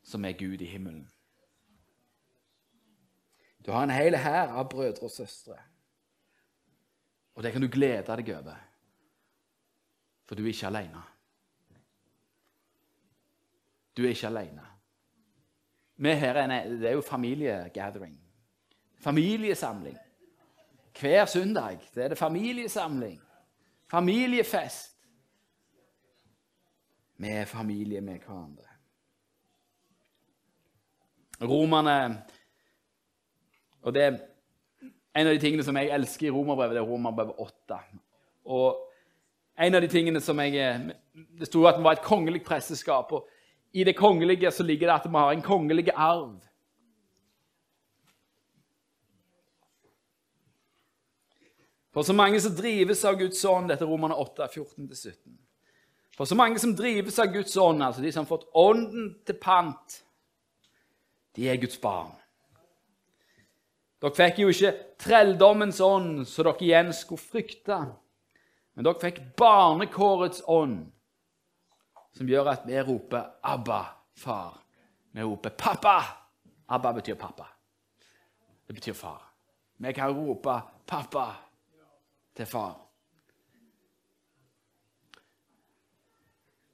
som 0.03 0.25
er 0.25 0.35
Gud 0.37 0.61
i 0.61 0.67
himmelen. 0.67 1.07
Du 3.69 3.73
har 3.73 3.83
en 3.85 3.91
hel 3.93 4.15
hær 4.17 4.49
av 4.57 4.63
brødre 4.65 5.05
og 5.05 5.11
søstre, 5.13 5.53
og 7.37 7.43
det 7.45 7.51
kan 7.53 7.61
du 7.61 7.67
glede 7.69 8.15
deg 8.17 8.31
over, 8.33 8.55
for 10.25 10.33
du 10.33 10.41
er 10.41 10.49
ikke 10.49 10.71
alene. 10.71 11.01
Du 13.93 14.01
er 14.07 14.15
ikke 14.15 14.31
alene. 14.31 14.65
Vi 16.01 16.15
her 16.17 16.39
er, 16.41 16.53
det 16.71 16.87
er 16.89 16.97
jo 16.97 17.03
familiegathering. 17.05 18.17
Familiesamling. 19.05 20.01
Hver 20.99 21.29
søndag 21.29 21.77
det 21.93 22.03
er 22.03 22.09
det 22.15 22.17
familiesamling. 22.17 23.21
Familiefest. 23.85 24.97
Vi 27.21 27.29
er 27.29 27.45
familie 27.45 28.01
med 28.01 28.17
hverandre. 28.25 28.65
Romerne 31.41 32.25
Og 33.81 33.93
det 33.95 34.03
er 34.03 34.19
en 35.15 35.27
av 35.27 35.33
de 35.33 35.41
tingene 35.41 35.63
som 35.65 35.77
jeg 35.77 35.91
elsker 35.95 36.27
i 36.27 36.33
romerbrevet, 36.33 36.75
det 36.75 36.83
er 36.83 36.89
romerbrevet 36.89 37.39
8. 37.39 37.79
Og 38.45 38.85
en 39.59 39.75
av 39.75 39.81
de 39.83 39.91
tingene 39.91 40.21
som 40.23 40.39
jeg 40.39 40.93
Det 41.39 41.47
sto 41.47 41.65
at 41.67 41.77
vi 41.77 41.83
var 41.83 41.97
et 41.97 42.05
kongelig 42.05 42.43
presseskap. 42.43 43.11
og 43.11 43.27
i 43.73 43.83
det 43.83 43.95
kongelige 43.95 44.51
så 44.51 44.63
ligger 44.63 44.87
det 44.87 44.95
at 44.95 45.11
vi 45.11 45.17
har 45.17 45.31
en 45.31 45.41
kongelig 45.41 45.89
arv. 45.95 46.39
For 51.93 52.01
så 52.01 52.13
mange 52.13 52.41
som 52.41 52.55
drives 52.55 53.05
av 53.05 53.17
Guds 53.17 53.45
ånd 53.45 53.69
Dette 53.69 53.83
er 53.83 53.89
Romerne 53.89 54.15
8, 54.15 54.47
14-17. 54.55 55.15
For 56.17 56.25
så 56.25 56.35
mange 56.35 56.59
som 56.59 56.75
drives 56.75 57.19
av 57.19 57.31
Guds 57.33 57.57
ånd, 57.57 57.83
altså 57.83 58.01
de 58.01 58.11
som 58.11 58.25
har 58.25 58.29
fått 58.29 58.49
ånden 58.53 59.13
til 59.25 59.37
pant, 59.39 60.01
de 61.35 61.47
er 61.47 61.55
Guds 61.61 61.77
barn. 61.79 62.11
Dere 63.99 64.15
fikk 64.15 64.39
jo 64.39 64.51
ikke 64.53 64.71
trelldommens 65.01 65.81
ånd, 65.83 66.23
så 66.27 66.43
dere 66.47 66.63
igjen 66.63 66.93
skulle 66.95 67.19
frykte. 67.19 67.79
Men 68.73 68.87
dere 68.87 69.01
fikk 69.01 69.19
barnekårets 69.39 70.45
ånd, 70.47 70.85
som 72.15 72.29
gjør 72.29 72.53
at 72.53 72.67
vi 72.67 72.79
roper 72.79 73.35
'Abba, 73.43 73.81
far'. 74.15 74.59
Vi 75.11 75.23
roper 75.23 75.49
'pappa'. 75.49 76.03
Abba 76.69 76.91
betyr 76.93 77.15
pappa. 77.15 77.47
Det 78.67 78.75
betyr 78.75 78.93
far. 78.93 79.31
Vi 79.77 79.93
kan 79.93 80.11
rope 80.11 80.61
'pappa' 80.87 81.33
til 82.35 82.45
far. 82.45 82.77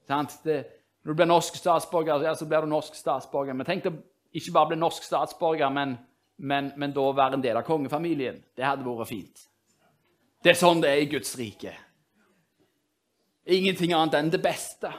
Det, 0.08 0.64
når 1.02 1.12
du 1.12 1.14
blir 1.14 1.26
norsk 1.26 1.56
statsborger, 1.56 2.34
så 2.34 2.46
blir 2.46 2.60
du 2.60 2.66
norsk 2.66 2.94
statsborger. 2.94 3.52
Men 3.52 3.66
tenk 3.66 3.84
deg 3.84 3.96
ikke 4.32 4.52
bare 4.52 4.70
bli 4.70 4.76
norsk 4.78 5.02
statsborger, 5.02 5.68
men, 5.68 5.96
men, 6.36 6.72
men 6.76 6.92
da 6.92 7.04
være 7.16 7.38
en 7.38 7.44
del 7.44 7.56
av 7.56 7.66
kongefamilien. 7.66 8.42
Det 8.56 8.64
hadde 8.64 8.86
vært 8.86 9.10
fint. 9.10 9.44
Det 10.42 10.52
er 10.52 10.58
sånn 10.58 10.82
det 10.84 10.92
er 10.92 11.02
i 11.02 11.10
Guds 11.10 11.32
rike. 11.38 11.72
Ingenting 13.46 13.94
annet 13.94 14.18
enn 14.18 14.32
det 14.32 14.42
beste. 14.42 14.90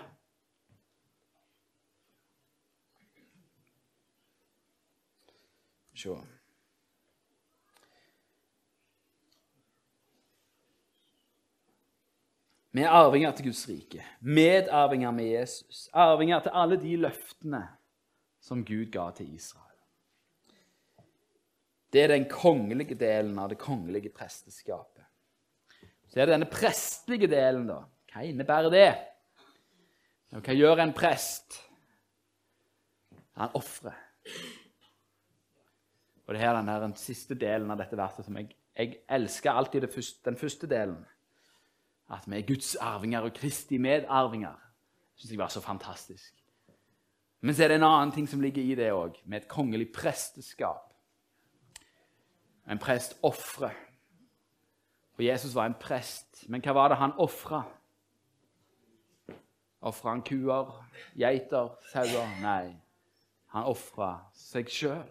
Se. 5.98 6.16
Vi 12.78 12.84
er 12.86 12.94
arvinger 12.94 13.32
til 13.34 13.48
Guds 13.48 13.64
rike, 13.66 14.04
medarvinger 14.22 15.12
med 15.12 15.32
Jesus, 15.32 15.88
arvinger 15.94 16.44
til 16.46 16.54
alle 16.54 16.78
de 16.78 16.98
løftene 17.08 17.64
som 18.44 18.62
Gud 18.66 18.92
ga 18.94 19.10
til 19.18 19.32
Israel. 19.34 19.67
Det 21.98 22.04
er 22.04 22.12
den 22.12 22.28
kongelige 22.30 22.94
delen 22.94 23.40
av 23.42 23.50
det 23.50 23.58
kongelige 23.58 24.12
presteskapet. 24.14 25.02
Så 26.06 26.20
er 26.20 26.28
det 26.28 26.36
denne 26.36 26.50
prestlige 26.52 27.26
delen, 27.32 27.64
da. 27.66 27.80
Hva 28.12 28.22
innebærer 28.22 28.70
det? 28.70 28.90
Hva 30.36 30.54
gjør 30.54 30.84
en 30.84 30.94
prest? 30.94 31.58
Han 33.42 33.58
ofrer. 33.58 33.98
Og 36.28 36.36
det 36.36 36.44
er 36.44 36.62
her 36.62 36.86
den 36.86 36.94
siste 37.02 37.34
delen 37.34 37.74
av 37.74 37.82
dette 37.82 37.98
verset 37.98 38.28
som 38.28 38.38
jeg, 38.38 38.52
jeg 38.78 39.00
elsker 39.18 39.58
alltid 39.58 39.88
første, 39.90 40.22
den 40.30 40.38
første 40.38 40.70
delen. 40.70 41.00
At 42.14 42.28
vi 42.30 42.38
er 42.38 42.46
Guds 42.46 42.76
arvinger 42.76 43.26
og 43.26 43.34
Kristi 43.34 43.80
medarvinger. 43.82 44.54
Det 44.54 45.24
syns 45.24 45.34
jeg 45.34 45.42
var 45.42 45.50
så 45.50 45.66
fantastisk. 45.66 46.44
Men 47.42 47.56
så 47.56 47.66
er 47.66 47.74
det 47.74 47.80
en 47.82 47.90
annen 47.90 48.14
ting 48.14 48.30
som 48.30 48.42
ligger 48.42 48.62
i 48.62 48.78
det 48.78 48.92
òg, 48.94 49.18
med 49.26 49.42
et 49.42 49.50
kongelig 49.50 49.90
presteskap. 49.96 50.87
En 52.68 52.80
prest 52.80 53.18
ofrer. 53.24 53.76
For 55.16 55.24
Jesus 55.24 55.56
var 55.56 55.66
en 55.66 55.78
prest. 55.80 56.44
Men 56.48 56.62
hva 56.62 56.76
var 56.78 56.92
det 56.92 57.00
han 57.02 57.16
ofra? 57.18 57.64
Ofra 59.82 60.10
han 60.10 60.24
kuer, 60.26 60.74
geiter, 61.16 61.70
sauer? 61.92 62.34
Nei, 62.42 62.74
han 63.54 63.70
ofra 63.70 64.18
seg 64.36 64.70
sjøl. 64.74 65.06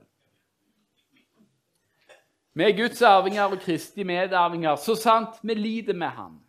Vi 2.57 2.65
er 2.65 2.77
Guds 2.77 3.03
arvinger 3.05 3.53
og 3.53 3.61
Kristi 3.61 4.05
medarvinger, 4.05 4.79
så 4.81 4.97
sant 4.97 5.43
vi 5.43 5.55
lider 5.55 5.95
med 5.95 6.09
ham. 6.09 6.43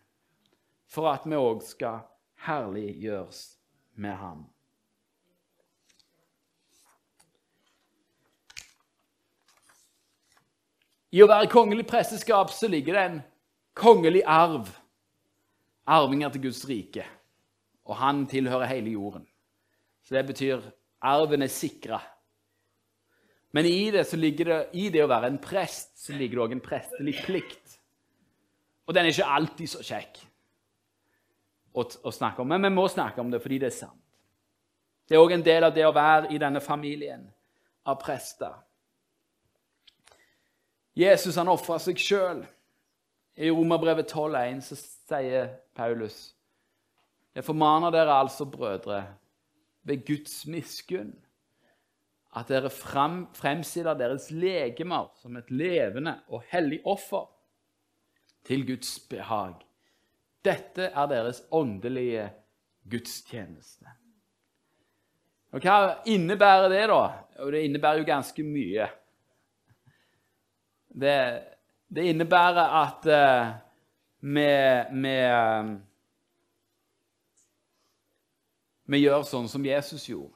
for 0.88 1.10
at 1.12 1.26
vi 1.28 1.36
òg 1.36 1.66
skal 1.68 2.06
herliggjøres 2.48 3.58
med 3.96 4.16
ham. 4.16 4.46
I 11.16 11.24
å 11.24 11.30
være 11.30 11.50
kongelig 11.52 11.86
presteskap 11.88 12.52
så 12.52 12.68
ligger 12.72 12.98
det 12.98 13.06
en 13.06 13.22
kongelig 13.78 14.24
arv. 14.28 14.68
Arvinger 15.88 16.34
til 16.34 16.48
Guds 16.50 16.66
rike. 16.68 17.06
Og 17.88 17.96
han 18.02 18.26
tilhører 18.28 18.68
hele 18.68 18.92
jorden. 18.98 19.24
Så 20.04 20.16
det 20.16 20.26
betyr 20.28 20.64
arven 21.02 21.46
er 21.46 21.52
sikra. 21.52 22.02
Men 23.56 23.66
i 23.66 23.92
det, 23.92 24.04
det, 24.12 24.58
i 24.74 24.90
det 24.92 25.04
å 25.04 25.10
være 25.10 25.32
en 25.32 25.40
prest 25.42 25.96
så 26.04 26.16
ligger 26.16 26.38
det 26.38 26.44
òg 26.44 26.56
en 26.58 26.64
prestelig 26.64 27.16
plikt. 27.24 27.78
Og 28.88 28.96
den 28.96 29.08
er 29.08 29.16
ikke 29.16 29.36
alltid 29.38 29.72
så 29.72 29.84
kjekk 29.84 30.20
å, 31.78 31.84
å, 31.84 32.12
snakke 32.12 32.44
om, 32.44 32.52
men 32.52 32.68
vi 32.68 32.72
må 32.74 32.88
snakke 32.92 33.22
om 33.22 33.32
det 33.32 33.42
fordi 33.44 33.60
det 33.64 33.72
er 33.72 33.76
sant. 33.76 34.04
Det 35.08 35.16
er 35.16 35.24
òg 35.24 35.38
en 35.38 35.44
del 35.44 35.64
av 35.64 35.76
det 35.76 35.86
å 35.88 35.96
være 35.96 36.34
i 36.36 36.40
denne 36.42 36.60
familien 36.64 37.24
av 37.88 38.00
prester. 38.02 38.56
Jesus 40.98 41.38
han 41.38 41.52
ofra 41.52 41.78
seg 41.82 42.00
sjøl. 42.02 42.42
I 43.38 43.52
Romerbrevet 43.54 44.10
12,1 44.10 44.64
så 44.66 44.78
sier 44.82 45.52
Paulus 45.78 46.32
Jeg 47.38 47.46
formaner 47.46 47.94
dere 47.94 48.16
altså, 48.18 48.48
brødre, 48.50 49.04
ved 49.86 50.02
Guds 50.08 50.48
miskunn, 50.50 51.14
at 52.36 52.50
dere 52.50 52.72
frem, 52.74 53.28
fremstiller 53.38 53.94
deres 53.96 54.32
legemer 54.34 55.12
som 55.22 55.38
et 55.38 55.52
levende 55.54 56.18
og 56.34 56.42
hellig 56.50 56.82
offer 56.86 57.30
til 58.48 58.66
Guds 58.68 58.98
behag. 59.10 59.62
Dette 60.44 60.90
er 60.90 61.08
deres 61.12 61.44
åndelige 61.52 62.26
gudstjeneste. 62.90 63.86
Og 65.54 65.64
Hva 65.64 66.02
innebærer 66.10 66.70
det, 66.74 66.84
da? 66.90 67.04
Det 67.52 67.64
innebærer 67.64 68.02
jo 68.02 68.10
ganske 68.10 68.44
mye. 68.44 68.90
Det, 70.98 71.18
det 71.94 72.08
innebærer 72.10 72.74
at 72.80 73.06
uh, 73.06 73.52
vi, 74.26 74.48
uh, 75.06 75.70
vi 78.90 79.02
gjør 79.04 79.26
sånn 79.30 79.50
som 79.52 79.66
Jesus 79.66 80.08
gjorde. 80.10 80.34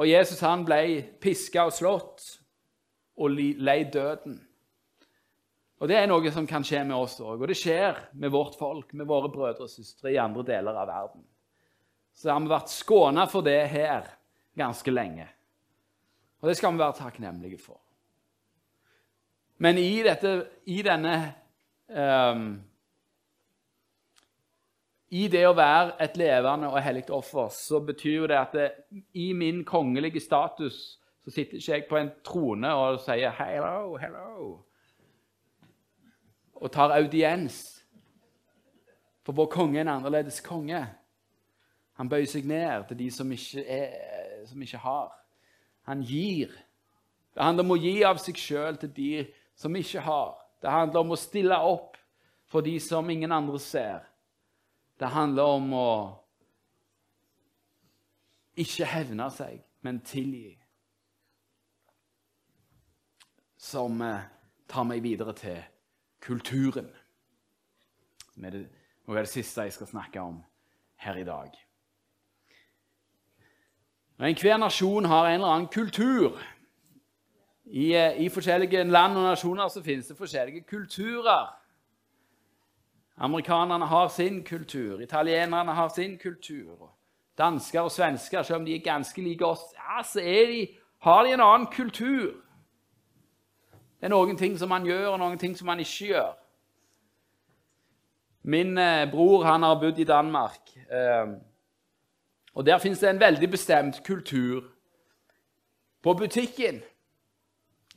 Og 0.00 0.08
Jesus 0.08 0.40
han 0.42 0.64
ble 0.66 0.80
piska 1.22 1.68
og 1.68 1.76
slått 1.76 2.24
og 3.20 3.36
lei 3.36 3.82
døden. 3.92 4.40
Og 5.82 5.88
Det 5.90 5.96
er 5.98 6.06
noe 6.06 6.30
som 6.30 6.46
kan 6.46 6.62
skje 6.62 6.84
med 6.86 6.94
oss 6.94 7.18
òg. 7.20 7.42
Og 7.42 7.48
det 7.50 7.58
skjer 7.58 7.98
med 8.14 8.30
vårt 8.30 8.54
folk, 8.58 8.92
med 8.94 9.06
våre 9.10 9.30
brødre 9.32 9.66
og 9.66 9.70
søstre 9.70 10.12
i 10.14 10.18
andre 10.22 10.44
deler 10.46 10.78
av 10.78 10.86
verden. 10.88 11.24
Så 12.14 12.30
har 12.30 12.40
vi 12.40 12.52
vært 12.52 12.70
skåna 12.70 13.26
for 13.26 13.42
det 13.42 13.60
her 13.72 14.06
ganske 14.58 14.94
lenge. 14.94 15.26
Og 16.42 16.50
det 16.50 16.56
skal 16.58 16.74
vi 16.74 16.82
være 16.82 16.98
takknemlige 17.00 17.58
for. 17.58 17.80
Men 19.62 19.78
i, 19.78 20.02
dette, 20.02 20.32
i 20.66 20.80
denne 20.82 21.14
um, 21.86 22.48
I 25.12 25.28
det 25.30 25.44
å 25.46 25.54
være 25.54 26.00
et 26.02 26.16
levende 26.18 26.72
og 26.72 26.80
hellig 26.82 27.04
offer, 27.12 27.52
så 27.54 27.78
betyr 27.84 28.26
det 28.32 28.38
at 28.40 28.56
det, 28.56 28.68
i 29.14 29.30
min 29.36 29.62
kongelige 29.68 30.20
status 30.24 30.98
så 31.22 31.30
sitter 31.30 31.60
ikke 31.60 31.72
jeg 31.72 31.86
på 31.86 31.98
en 32.00 32.10
trone 32.26 32.74
og 32.74 32.98
sier 33.04 33.30
'hello, 33.30 33.96
hello' 34.00 34.72
og 36.62 36.70
tar 36.72 36.94
audiens. 36.94 37.84
For 39.22 39.32
vår 39.32 39.46
konge 39.46 39.78
er 39.78 39.82
en 39.82 39.88
annerledes 39.88 40.40
konge. 40.40 40.86
Han 41.98 42.08
bøyer 42.08 42.26
seg 42.26 42.46
ned 42.46 42.86
til 42.88 42.98
de 42.98 43.10
som 43.10 43.32
ikke, 43.32 43.64
er, 43.66 44.46
som 44.46 44.62
ikke 44.62 44.78
har. 44.78 45.10
Han 45.82 46.02
gir. 46.02 46.50
Det 47.34 47.42
handler 47.42 47.64
om 47.66 47.74
å 47.74 47.80
gi 47.82 47.94
av 48.06 48.20
seg 48.22 48.38
sjøl 48.38 48.78
til 48.78 48.92
de 48.96 49.10
som 49.54 49.76
ikke 49.76 50.00
har. 50.00 50.34
Det 50.62 50.70
handler 50.70 51.00
om 51.00 51.14
å 51.14 51.20
stille 51.20 51.58
opp 51.58 51.96
for 52.50 52.64
de 52.64 52.76
som 52.80 53.10
ingen 53.10 53.32
andre 53.32 53.58
ser. 53.60 54.02
Det 55.00 55.08
handler 55.10 55.56
om 55.56 55.72
å 55.74 55.92
ikke 58.60 58.86
hevne 58.86 59.28
seg, 59.32 59.62
men 59.82 60.00
tilgi. 60.06 60.52
Som 63.56 64.02
eh, 64.04 64.28
tar 64.68 64.86
meg 64.86 65.02
videre 65.02 65.34
til 65.38 65.58
kulturen. 66.22 66.90
Som 68.32 68.46
er 68.46 68.56
det, 68.56 68.62
noe 69.06 69.18
av 69.18 69.26
det 69.26 69.32
siste 69.32 69.66
jeg 69.66 69.76
skal 69.76 69.90
snakke 69.90 70.22
om 70.22 70.40
her 71.02 71.18
i 71.18 71.26
dag. 71.26 71.54
Enhver 74.22 74.60
nasjon 74.60 75.08
har 75.10 75.26
en 75.26 75.40
eller 75.40 75.54
annen 75.56 75.70
kultur. 75.72 76.36
I, 77.64 77.94
eh, 77.94 78.20
I, 78.20 78.28
forskjellige 78.28 78.84
land 78.84 79.16
og 79.16 79.22
nasjoner 79.22 79.68
så 79.68 79.82
finnes 79.82 80.06
det 80.06 80.16
forskjellige 80.16 80.64
kulturer. 80.68 81.58
Amerikanerne 83.16 83.86
har 83.86 84.08
sin 84.08 84.44
kultur, 84.44 85.00
italienerne 85.00 85.72
har 85.72 85.88
sin 85.88 86.18
kultur. 86.18 86.90
Dansker 87.38 87.80
og 87.80 87.90
svensker, 87.90 88.42
selv 88.42 88.58
om 88.58 88.64
de 88.64 88.74
er 88.74 88.84
ganske 88.84 89.22
like 89.22 89.46
oss, 89.46 89.60
ja, 89.74 90.02
så 90.02 90.20
de, 90.20 90.68
har 90.98 91.22
de 91.22 91.32
en 91.32 91.40
annen 91.40 91.66
kultur. 91.66 92.32
Det 94.00 94.06
er 94.06 94.08
noen 94.08 94.36
ting 94.36 94.58
som 94.58 94.68
man 94.68 94.84
gjør, 94.86 95.12
og 95.12 95.18
noen 95.18 95.38
ting 95.38 95.56
som 95.58 95.66
man 95.66 95.80
ikke 95.80 96.06
gjør. 96.06 96.32
Min 98.42 98.78
eh, 98.78 99.10
bror 99.10 99.44
han 99.44 99.62
har 99.62 99.78
bodd 99.78 99.98
i 99.98 100.04
Danmark. 100.04 100.72
Eh, 100.90 101.26
og 102.54 102.66
Der 102.66 102.78
finnes 102.78 102.98
det 102.98 103.10
en 103.10 103.20
veldig 103.20 103.50
bestemt 103.50 104.02
kultur. 104.04 104.64
På 106.02 106.14
butikken 106.14 106.82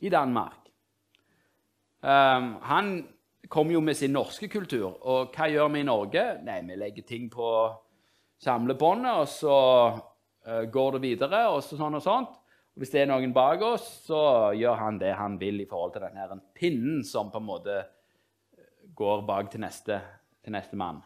i 0.00 0.10
Danmark. 0.12 0.62
Um, 2.00 2.56
han 2.62 2.90
kom 3.48 3.70
jo 3.70 3.80
med 3.80 3.96
sin 3.96 4.12
norske 4.14 4.48
kultur. 4.48 4.96
Og 5.06 5.34
hva 5.34 5.48
gjør 5.50 5.70
vi 5.74 5.82
i 5.82 5.88
Norge? 5.88 6.24
Nei, 6.44 6.60
Vi 6.66 6.76
legger 6.76 7.06
ting 7.06 7.30
på 7.30 7.48
samlebåndet, 8.42 9.12
og 9.12 9.28
så 9.28 9.56
uh, 10.46 10.64
går 10.70 10.96
det 10.96 11.02
videre. 11.02 11.46
og 11.48 11.62
så, 11.64 11.78
sånn 11.78 11.98
og 11.98 12.04
sånt. 12.04 12.36
Og 12.74 12.82
Hvis 12.82 12.92
det 12.92 13.02
er 13.02 13.10
noen 13.10 13.32
bak 13.32 13.62
oss, 13.62 13.86
så 14.06 14.52
gjør 14.54 14.76
han 14.82 14.98
det 14.98 15.14
han 15.16 15.38
vil 15.40 15.60
i 15.60 15.68
forhold 15.68 15.96
til 15.96 16.06
denne 16.08 16.40
pinnen 16.54 17.04
som 17.04 17.30
på 17.32 17.40
en 17.40 17.48
måte 17.48 17.80
går 18.96 19.24
bak 19.28 19.50
til 19.50 19.60
neste, 19.64 20.00
til 20.44 20.52
neste 20.52 20.76
mann. 20.76 21.00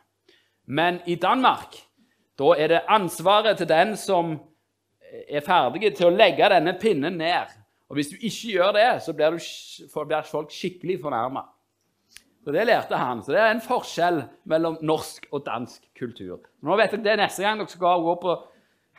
Men 0.66 1.00
i 1.06 1.14
Danmark 1.14 1.78
da 2.40 2.54
er 2.56 2.72
det 2.72 2.86
ansvaret 2.88 3.58
til 3.58 3.68
den 3.68 3.96
som 4.00 4.32
er 5.28 5.42
ferdig 5.44 5.90
til 5.96 6.08
å 6.08 6.14
legge 6.14 6.48
denne 6.48 6.72
pinnen 6.80 7.18
ned. 7.20 7.50
Og 7.90 7.98
Hvis 7.98 8.12
du 8.12 8.16
ikke 8.16 8.52
gjør 8.54 8.72
det, 8.76 8.90
så 9.02 9.12
blir, 9.12 9.34
du, 9.34 10.04
blir 10.06 10.28
folk 10.30 10.52
skikkelig 10.54 11.00
fornærma. 11.02 11.42
Så 12.44 12.52
Det 12.54 12.66
lærte 12.66 12.96
han. 12.96 13.22
Så 13.22 13.32
det 13.32 13.40
er 13.40 13.50
en 13.50 13.64
forskjell 13.64 14.22
mellom 14.44 14.78
norsk 14.82 15.26
og 15.32 15.42
dansk 15.46 15.90
kultur. 15.98 16.38
Nå 16.62 16.76
vet 16.78 16.94
dere 16.94 17.02
det 17.02 17.18
Neste 17.18 17.42
gang 17.42 17.58
dere 17.58 17.68
skal 17.68 18.04
gå 18.06 18.14
på 18.22 18.36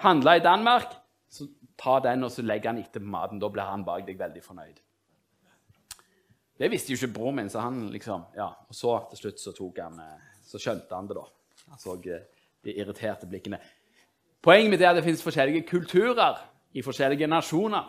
handle 0.04 0.36
i 0.38 0.43
Danmark, 0.43 0.91
så 1.30 1.47
ta 1.80 1.99
den 2.04 2.23
og 2.27 2.32
så 2.32 2.43
legg 2.43 2.63
den 2.63 2.82
etter 2.84 2.99
maten. 2.99 3.39
Da 3.39 3.49
blir 3.49 3.69
han 3.69 3.86
bak 3.88 4.04
deg 4.08 4.19
veldig 4.19 4.43
fornøyd. 4.43 4.82
Det 6.60 6.69
visste 6.69 6.91
jo 6.93 6.99
ikke 6.99 7.15
broren 7.15 7.39
min, 7.39 7.49
så 7.49 7.63
han 7.63 7.88
liksom, 7.89 8.27
ja, 8.38 8.51
og 8.67 8.75
så 8.75 8.99
til 9.10 9.23
slutt 9.23 9.39
så, 9.41 9.54
tok 9.56 9.80
han, 9.82 9.95
eh, 10.04 10.43
så 10.45 10.60
skjønte 10.62 10.93
han 10.93 11.08
det. 11.10 11.15
da. 11.17 11.23
Han 11.71 11.79
så 11.79 11.96
eh, 11.96 12.27
de 12.62 12.75
irriterte 12.75 13.25
blikkene. 13.25 13.58
Poenget 14.44 14.69
mitt 14.69 14.81
er 14.83 14.92
at 14.92 15.00
det 15.00 15.06
finnes 15.08 15.23
forskjellige 15.23 15.63
kulturer 15.69 16.44
i 16.77 16.83
forskjellige 16.85 17.27
nasjoner. 17.27 17.87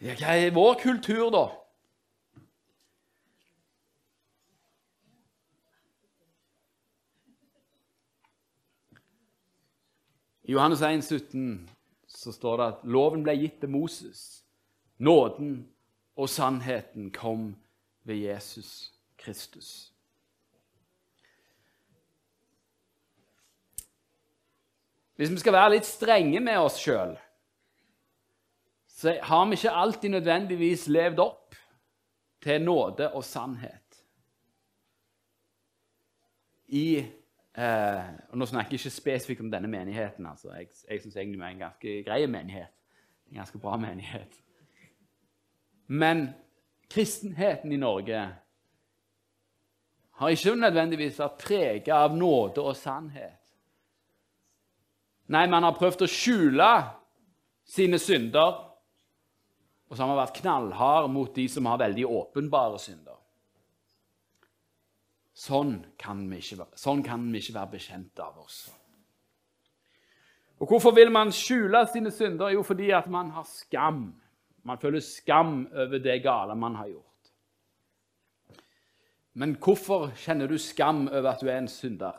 Hva 0.00 0.34
er 0.36 0.52
vår 0.52 0.74
kultur, 0.82 1.30
da? 1.32 1.46
I 10.46 10.52
Johannes 10.52 10.82
1, 10.82 11.02
17 11.02 11.70
så 12.06 12.32
står 12.32 12.56
det 12.56 12.66
at 12.66 12.84
loven 12.84 13.24
ble 13.26 13.34
gitt 13.40 13.58
til 13.60 13.72
Moses. 13.72 14.44
Nåden 14.98 15.66
og 16.16 16.28
sannheten 16.30 17.10
kom 17.10 17.56
ved 18.06 18.20
Jesus 18.28 18.92
Kristus. 19.18 19.92
Hvis 25.16 25.32
vi 25.32 25.40
skal 25.40 25.56
være 25.56 25.78
litt 25.78 25.88
strenge 25.88 26.40
med 26.44 26.60
oss 26.60 26.76
sjøl, 26.78 27.16
så 28.96 29.18
har 29.22 29.46
vi 29.46 29.58
ikke 29.58 29.70
alltid 29.70 30.08
nødvendigvis 30.08 30.86
levd 30.88 31.18
opp 31.20 31.54
til 32.42 32.62
nåde 32.62 33.10
og 33.12 33.24
sannhet. 33.24 33.98
I 36.66 36.96
eh, 36.98 38.06
og 38.30 38.38
Nå 38.38 38.46
snakker 38.46 38.72
jeg 38.72 38.80
ikke 38.80 38.90
spesifikt 38.90 39.40
om 39.44 39.50
denne 39.52 39.68
menigheten. 39.68 40.26
altså. 40.26 40.48
Jeg, 40.52 40.68
jeg 40.90 41.02
syns 41.02 41.16
egentlig 41.16 41.38
vi 41.38 41.44
er 41.44 41.48
en 41.48 41.58
ganske 41.58 42.02
grei 42.06 42.26
menighet. 42.26 42.72
En 43.28 43.36
ganske 43.36 43.58
bra 43.58 43.76
menighet. 43.76 44.40
Men 45.86 46.28
kristenheten 46.90 47.72
i 47.72 47.76
Norge 47.76 48.22
har 50.10 50.28
ikke 50.28 50.54
nødvendigvis 50.54 51.18
vært 51.18 51.42
preget 51.44 51.92
av 51.92 52.16
nåde 52.16 52.64
og 52.64 52.76
sannhet. 52.76 53.42
Nei, 55.28 55.44
man 55.50 55.66
har 55.66 55.76
prøvd 55.76 56.06
å 56.06 56.08
skjule 56.08 56.70
sine 57.66 57.98
synder, 57.98 58.65
og 59.86 59.94
så 59.94 60.02
har 60.02 60.10
man 60.10 60.18
vært 60.18 60.40
knallhard 60.40 61.10
mot 61.14 61.34
de 61.34 61.46
som 61.50 61.68
har 61.70 61.78
veldig 61.78 62.06
åpenbare 62.10 62.80
synder. 62.82 63.14
Sånn 65.36 65.78
kan 66.00 66.24
vi 66.30 66.40
ikke, 66.40 66.66
sånn 66.80 67.04
kan 67.04 67.26
vi 67.30 67.42
ikke 67.42 67.58
være 67.58 67.72
bekjent 67.76 68.22
av 68.24 68.38
oss. 68.40 68.60
Og 70.56 70.70
Hvorfor 70.70 70.94
vil 70.96 71.12
man 71.12 71.32
skjule 71.34 71.82
sine 71.92 72.10
synder? 72.10 72.54
Jo, 72.54 72.62
fordi 72.64 72.88
at 72.96 73.10
man 73.12 73.30
har 73.34 73.44
skam. 73.44 74.08
Man 74.64 74.80
føler 74.80 75.04
skam 75.04 75.66
over 75.68 76.00
det 76.02 76.22
gale 76.24 76.56
man 76.56 76.78
har 76.80 76.88
gjort. 76.88 77.04
Men 79.36 79.52
hvorfor 79.60 80.14
kjenner 80.16 80.48
du 80.48 80.56
skam 80.58 81.04
over 81.10 81.34
at 81.34 81.42
du 81.44 81.50
er 81.52 81.60
en 81.60 81.68
synder? 81.68 82.16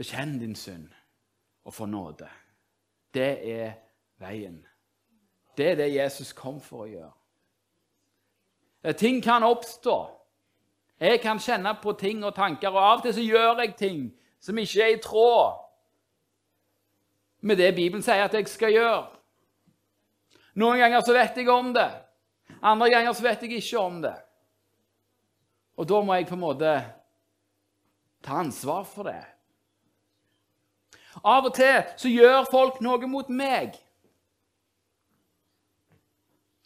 Bekjenn 0.00 0.38
din 0.40 0.56
synd 0.56 0.88
og 1.68 1.74
få 1.76 1.86
nåde. 1.86 2.30
Det 3.14 3.32
er 3.52 3.76
veien. 4.18 4.62
Det 5.56 5.70
er 5.70 5.78
det 5.78 5.94
Jesus 5.94 6.32
kom 6.32 6.60
for 6.60 6.84
å 6.84 6.90
gjøre. 6.90 7.12
Eh, 8.84 8.94
ting 8.96 9.22
kan 9.22 9.42
oppstå. 9.42 9.96
Jeg 11.00 11.20
kan 11.20 11.38
kjenne 11.38 11.74
på 11.82 11.92
ting 11.98 12.24
og 12.24 12.34
tanker, 12.34 12.70
og 12.70 12.82
av 12.82 12.96
og 12.98 13.02
til 13.02 13.14
så 13.14 13.24
gjør 13.24 13.60
jeg 13.62 13.76
ting 13.76 14.00
som 14.40 14.58
ikke 14.58 14.82
er 14.82 14.94
i 14.94 15.02
tråd 15.02 15.60
med 17.44 17.58
det 17.60 17.74
Bibelen 17.74 18.02
sier 18.02 18.24
at 18.24 18.34
jeg 18.34 18.48
skal 18.48 18.72
gjøre. 18.72 19.04
Noen 20.60 20.78
ganger 20.78 21.02
så 21.04 21.12
vet 21.16 21.36
jeg 21.36 21.48
om 21.50 21.72
det. 21.74 21.90
Andre 22.62 22.90
ganger 22.92 23.12
så 23.12 23.24
vet 23.26 23.42
jeg 23.42 23.58
ikke 23.58 23.80
om 23.80 24.00
det. 24.04 24.14
Og 25.76 25.88
da 25.88 26.00
må 26.00 26.14
jeg 26.14 26.28
på 26.28 26.36
en 26.38 26.44
måte 26.44 26.74
ta 28.24 28.38
ansvar 28.40 28.84
for 28.88 29.10
det. 29.10 29.20
Av 31.20 31.44
og 31.44 31.52
til 31.54 31.82
så 32.00 32.10
gjør 32.10 32.46
folk 32.50 32.80
noe 32.84 33.10
mot 33.10 33.28
meg 33.28 33.76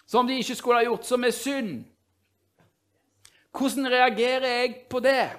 som 0.08 0.26
de 0.26 0.38
ikke 0.40 0.56
skulle 0.56 0.80
ha 0.80 0.88
gjort, 0.88 1.06
som 1.06 1.24
er 1.24 1.34
synd. 1.36 1.84
Hvordan 3.52 3.90
reagerer 3.92 4.46
jeg 4.46 4.76
på 4.90 5.00
det? 5.04 5.30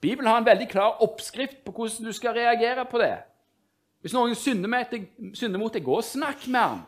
Bibelen 0.00 0.26
har 0.26 0.38
en 0.38 0.46
veldig 0.46 0.68
klar 0.70 1.02
oppskrift 1.02 1.64
på 1.64 1.72
hvordan 1.72 2.06
du 2.06 2.12
skal 2.12 2.36
reagere 2.36 2.84
på 2.84 2.98
det. 2.98 3.16
Hvis 4.00 4.14
noen 4.14 4.36
synder 4.38 5.58
mot 5.58 5.72
deg, 5.74 5.82
gå 5.82 5.96
og 5.96 6.04
snakk 6.04 6.46
med 6.46 6.60
ham. 6.60 6.84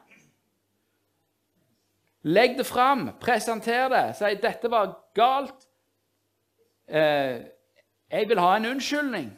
Legg 2.23 2.59
det 2.59 2.67
fram, 2.67 3.09
presenter 3.21 3.89
det, 3.89 4.05
si 4.17 4.35
'dette 4.35 4.71
var 4.71 4.95
galt'. 5.19 5.67
Eh, 6.89 7.43
'Jeg 8.11 8.29
vil 8.29 8.39
ha 8.39 8.57
en 8.57 8.67
unnskyldning'. 8.67 9.33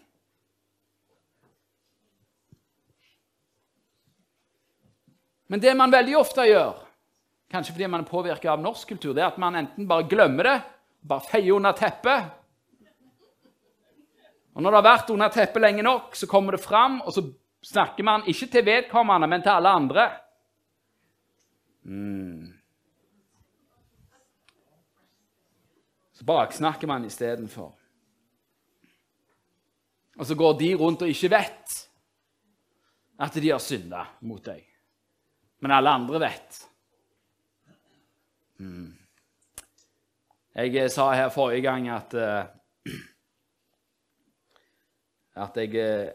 Men 5.47 5.63
det 5.63 5.77
man 5.77 5.93
veldig 5.93 6.17
ofte 6.17 6.43
gjør, 6.43 6.90
kanskje 7.51 7.75
fordi 7.75 7.89
man 7.91 8.05
er 8.05 8.11
påvirka 8.11 8.53
av 8.53 8.63
norsk 8.63 8.95
kultur, 8.95 9.15
det 9.15 9.25
er 9.25 9.33
at 9.33 9.41
man 9.41 9.59
enten 9.59 9.89
bare 9.89 10.09
glemmer 10.09 10.47
det, 10.47 10.59
bare 11.07 11.27
feier 11.27 11.57
under 11.57 11.75
teppet. 11.77 12.37
Og 14.55 14.63
når 14.63 14.71
det 14.71 14.81
har 14.81 14.87
vært 14.87 15.13
under 15.15 15.35
teppet 15.35 15.63
lenge 15.63 15.85
nok, 15.87 16.15
så 16.17 16.29
kommer 16.31 16.57
det 16.57 16.63
fram, 16.65 17.01
og 17.05 17.15
så 17.15 17.25
snakker 17.65 18.07
man 18.07 18.27
ikke 18.31 18.49
til 18.51 18.67
vedkommende, 18.67 19.29
men 19.31 19.45
til 19.45 19.55
alle 19.55 19.75
andre. 19.81 20.07
Mm. 21.85 22.49
Så 26.19 26.27
baksnakker 26.29 26.91
man 26.91 27.07
istedenfor. 27.09 27.71
Og 30.21 30.27
så 30.27 30.37
går 30.37 30.59
de 30.59 30.75
rundt 30.77 31.03
og 31.03 31.09
ikke 31.09 31.31
vet 31.33 31.79
at 33.21 33.37
de 33.41 33.53
har 33.53 33.63
synda 33.63 34.05
mot 34.25 34.43
deg 34.45 34.71
men 35.61 35.71
alle 35.77 35.91
andre 35.91 36.21
vet. 36.21 36.61
Mm. 38.61 38.91
Jeg 40.61 40.77
eh, 40.77 40.91
sa 40.93 41.11
her 41.17 41.31
forrige 41.33 41.65
gang 41.65 41.89
at 41.89 42.15
uh, 42.19 42.49
at 45.41 45.57
jeg, 45.57 45.77
eh, 45.79 46.11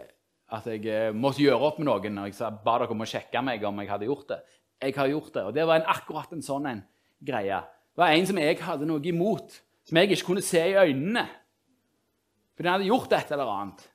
at 0.54 0.68
jeg 0.70 1.16
måtte 1.16 1.42
gjøre 1.44 1.70
opp 1.70 1.80
med 1.80 1.90
noen 1.90 2.18
når 2.18 2.30
jeg 2.30 2.38
sa, 2.40 2.52
ba 2.52 2.78
dere 2.82 2.94
om 2.94 3.06
å 3.06 3.10
sjekke 3.10 3.42
meg 3.46 3.64
om 3.66 3.82
jeg 3.82 3.92
hadde 3.92 4.10
gjort 4.10 4.28
det. 4.34 4.42
Jeg 4.84 4.98
har 4.98 5.10
gjort 5.10 5.32
det. 5.34 5.46
Og 5.48 5.56
det 5.56 5.66
var 5.66 5.80
en, 5.80 5.90
akkurat 5.96 6.36
en 6.36 6.46
sånn 6.46 6.70
en 6.70 6.84
greie. 7.26 7.62
Det 7.96 8.04
var 8.04 8.14
en 8.14 8.30
som 8.30 8.42
jeg 8.42 8.60
hadde 8.62 8.90
noe 8.90 9.02
imot, 9.08 9.58
som 9.88 10.00
jeg 10.00 10.12
ikke 10.12 10.30
kunne 10.30 10.46
se 10.46 10.62
i 10.62 10.78
øynene. 10.78 11.26
For 12.56 12.64
den 12.64 12.76
hadde 12.76 12.90
gjort 12.92 13.16
et 13.16 13.34
eller 13.36 13.52
annet. 13.56 13.88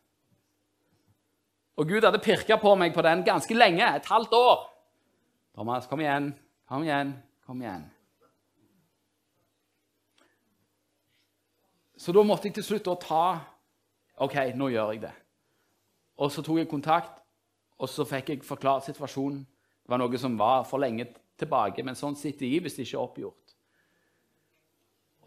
Og 1.80 1.88
Gud 1.88 2.04
hadde 2.04 2.20
pirka 2.24 2.58
på 2.60 2.74
meg 2.76 2.92
på 2.96 3.04
den 3.06 3.22
ganske 3.24 3.56
lenge, 3.56 3.86
et 3.86 4.10
halvt 4.10 4.34
år. 4.36 4.66
Thomas, 5.56 5.86
kom 5.88 6.02
igjen, 6.02 6.32
kom 6.68 6.84
igjen, 6.84 7.14
kom 7.46 7.62
igjen. 7.62 7.86
Så 12.00 12.14
da 12.16 12.22
måtte 12.24 12.48
jeg 12.48 12.56
til 12.56 12.64
slutt 12.64 12.88
ta 13.04 13.24
OK, 14.24 14.36
nå 14.56 14.70
gjør 14.72 14.94
jeg 14.94 15.02
det. 15.02 15.12
Og 16.20 16.32
så 16.32 16.44
tok 16.44 16.62
jeg 16.62 16.68
kontakt, 16.68 17.20
og 17.80 17.88
så 17.88 18.06
fikk 18.08 18.32
jeg 18.32 18.44
forklart 18.44 18.86
situasjonen. 18.88 19.42
Det 19.44 19.92
var 19.92 20.00
noe 20.00 20.20
som 20.20 20.36
var 20.40 20.64
for 20.68 20.80
lenge 20.80 21.06
tilbake, 21.40 21.84
men 21.84 21.96
sånn 21.96 22.16
sitter 22.16 22.48
jeg 22.48 22.64
hvis 22.64 22.76
det 22.76 22.86
ikke 22.86 22.98
er 22.98 23.04
oppgjort. 23.04 23.54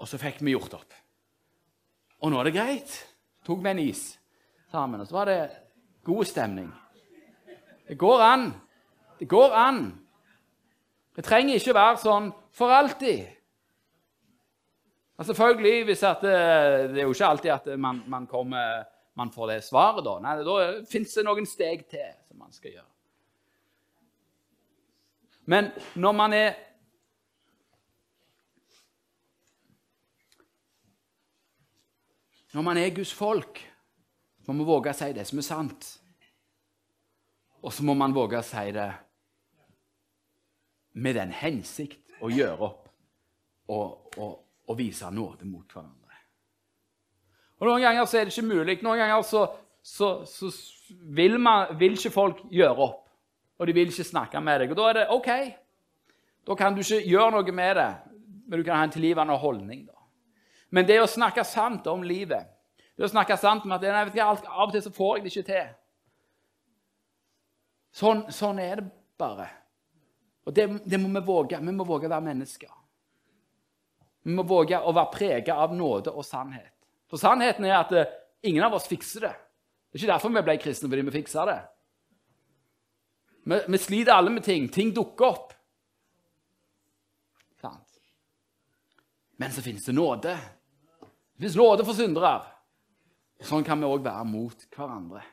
Og 0.01 0.09
så 0.09 0.19
fikk 0.21 0.41
vi 0.41 0.53
gjort 0.53 0.78
opp. 0.78 0.97
Og 2.24 2.32
nå 2.32 2.39
er 2.39 2.49
det 2.49 2.55
greit. 2.55 2.95
Tok 3.45 3.61
vi 3.63 3.74
en 3.74 3.82
is 3.84 4.03
sammen, 4.71 5.01
og 5.01 5.09
så 5.09 5.17
var 5.17 5.30
det 5.30 5.39
god 6.05 6.30
stemning. 6.30 6.69
Det 7.88 7.97
går 7.99 8.26
an. 8.26 8.49
Det 9.19 9.28
går 9.30 9.57
an. 9.57 9.84
Det 11.13 11.26
trenger 11.26 11.59
ikke 11.59 11.78
være 11.78 12.01
sånn 12.01 12.32
for 12.55 12.74
alltid. 12.74 13.28
Selvfølgelig, 15.24 15.84
hvis 15.86 16.03
at, 16.03 16.24
eh, 16.24 16.89
Det 16.89 16.99
er 16.99 17.03
jo 17.03 17.13
ikke 17.13 17.26
alltid 17.26 17.51
at 17.51 17.80
man, 17.80 18.03
man, 18.07 18.28
kommer, 18.28 18.84
man 19.15 19.32
får 19.32 19.47
det 19.47 19.63
svaret. 19.63 20.05
Da 20.05 20.19
Nei, 20.19 20.36
da 20.43 20.84
fins 20.89 21.13
det 21.13 21.26
noen 21.26 21.45
steg 21.45 21.88
til 21.89 22.11
som 22.28 22.38
man 22.39 22.51
skal 22.53 22.71
gjøre. 22.71 22.89
Men 25.45 25.71
når 25.95 26.11
man 26.11 26.34
er 26.34 26.53
Når 32.53 32.61
man 32.61 32.78
er 32.78 32.93
Guds 32.93 33.13
folk, 33.13 33.59
må 34.45 34.53
man 34.53 34.67
våge 34.67 34.91
å 34.91 34.93
si 34.93 35.07
det 35.17 35.24
som 35.26 35.39
er 35.41 35.45
sant. 35.47 35.88
Og 37.65 37.74
så 37.74 37.82
må 37.82 37.95
man 37.97 38.13
våge 38.13 38.38
å 38.38 38.45
si 38.45 38.67
det 38.76 38.91
med 40.93 41.17
den 41.17 41.32
hensikt 41.34 42.13
å 42.21 42.30
gjøre 42.30 42.67
opp 42.67 42.84
og, 43.74 44.17
og, 44.19 44.43
og 44.68 44.78
vise 44.80 45.09
nåde 45.11 45.47
mot 45.47 45.68
hverandre. 45.74 46.20
Og 47.59 47.68
Noen 47.68 47.84
ganger 47.84 48.05
så 48.05 48.20
er 48.20 48.28
det 48.28 48.34
ikke 48.34 48.47
mulig. 48.49 48.78
Noen 48.84 48.99
ganger 48.99 49.22
så, 49.28 49.45
så, 49.84 50.09
så 50.28 50.49
vil, 51.16 51.39
man, 51.39 51.76
vil, 51.80 51.97
ikke 51.97 52.14
folk 52.14 52.41
gjøre 52.51 52.88
opp, 52.88 53.03
og 53.59 53.68
de 53.68 53.76
vil 53.76 53.91
ikke 53.91 54.07
snakke 54.07 54.41
med 54.43 54.64
deg. 54.64 54.74
Og 54.74 54.80
Da 54.80 54.88
er 54.89 54.99
det 54.99 55.05
OK. 55.16 55.30
Da 56.47 56.57
kan 56.59 56.76
du 56.76 56.82
ikke 56.84 57.03
gjøre 57.07 57.32
noe 57.38 57.55
med 57.55 57.78
det, 57.80 57.91
men 58.47 58.59
du 58.59 58.66
kan 58.68 58.82
ha 58.82 58.88
en 58.88 58.91
tilgivende 58.91 59.38
holdning. 59.39 59.86
da. 59.88 59.95
Men 60.70 60.88
det 60.89 60.99
å 60.99 61.07
snakke 61.07 61.45
sant 61.47 61.88
om 61.88 62.03
livet 62.03 62.49
det 62.93 63.07
å 63.07 63.09
snakke 63.09 63.38
sant 63.41 63.66
om 63.66 63.74
at 63.74 63.82
nei, 63.82 64.03
vet 64.05 64.20
ikke, 64.20 64.49
Av 64.53 64.68
og 64.68 64.74
til 64.74 64.84
så 64.86 64.91
får 64.93 65.16
jeg 65.18 65.24
det 65.24 65.32
ikke 65.32 65.47
til. 65.47 65.72
Sånn, 67.93 68.24
sånn 68.34 68.61
er 68.61 68.82
det 68.82 68.88
bare. 69.18 69.47
Og 70.45 70.53
det, 70.53 70.68
det, 70.86 70.99
må 71.01 71.09
vi 71.14 71.26
våge. 71.26 71.59
Vi 71.61 71.74
må 71.74 71.86
våge 71.88 72.09
å 72.09 72.14
være 72.14 72.28
mennesker. 72.28 72.70
Vi 74.24 74.34
må 74.36 74.45
våge 74.47 74.80
å 74.80 74.93
være 74.95 75.13
preget 75.13 75.55
av 75.55 75.74
nåde 75.76 76.13
og 76.13 76.26
sannhet. 76.26 76.71
For 77.11 77.21
sannheten 77.21 77.67
er 77.67 77.78
at 77.78 77.91
uh, 77.91 78.13
ingen 78.41 78.63
av 78.65 78.78
oss 78.78 78.88
fikser 78.89 79.28
det. 79.28 79.34
Det 79.91 79.99
er 79.99 80.03
ikke 80.03 80.13
derfor 80.13 80.34
vi 80.34 80.45
ble 80.47 80.55
kristne, 80.61 80.89
fordi 80.89 81.05
vi 81.05 81.15
fiksa 81.17 81.43
det. 81.49 81.59
Vi, 83.43 83.59
vi, 83.67 83.82
sliter 83.82 84.15
alle 84.15 84.32
med 84.34 84.45
ting. 84.45 84.69
Ting 84.71 84.93
dukker 84.95 85.28
opp. 85.28 85.51
Men 89.36 89.51
så 89.51 89.61
finnes 89.61 89.86
det 89.86 89.93
nåde. 89.97 90.38
Det 91.36 91.41
finnes 91.41 91.55
nåde 91.59 91.86
for 91.86 91.97
syndere. 91.97 92.38
Sånn 93.43 93.65
kan 93.67 93.82
vi 93.82 93.89
òg 93.89 94.05
være 94.05 94.24
mot 94.30 94.67
hverandre. 94.71 95.24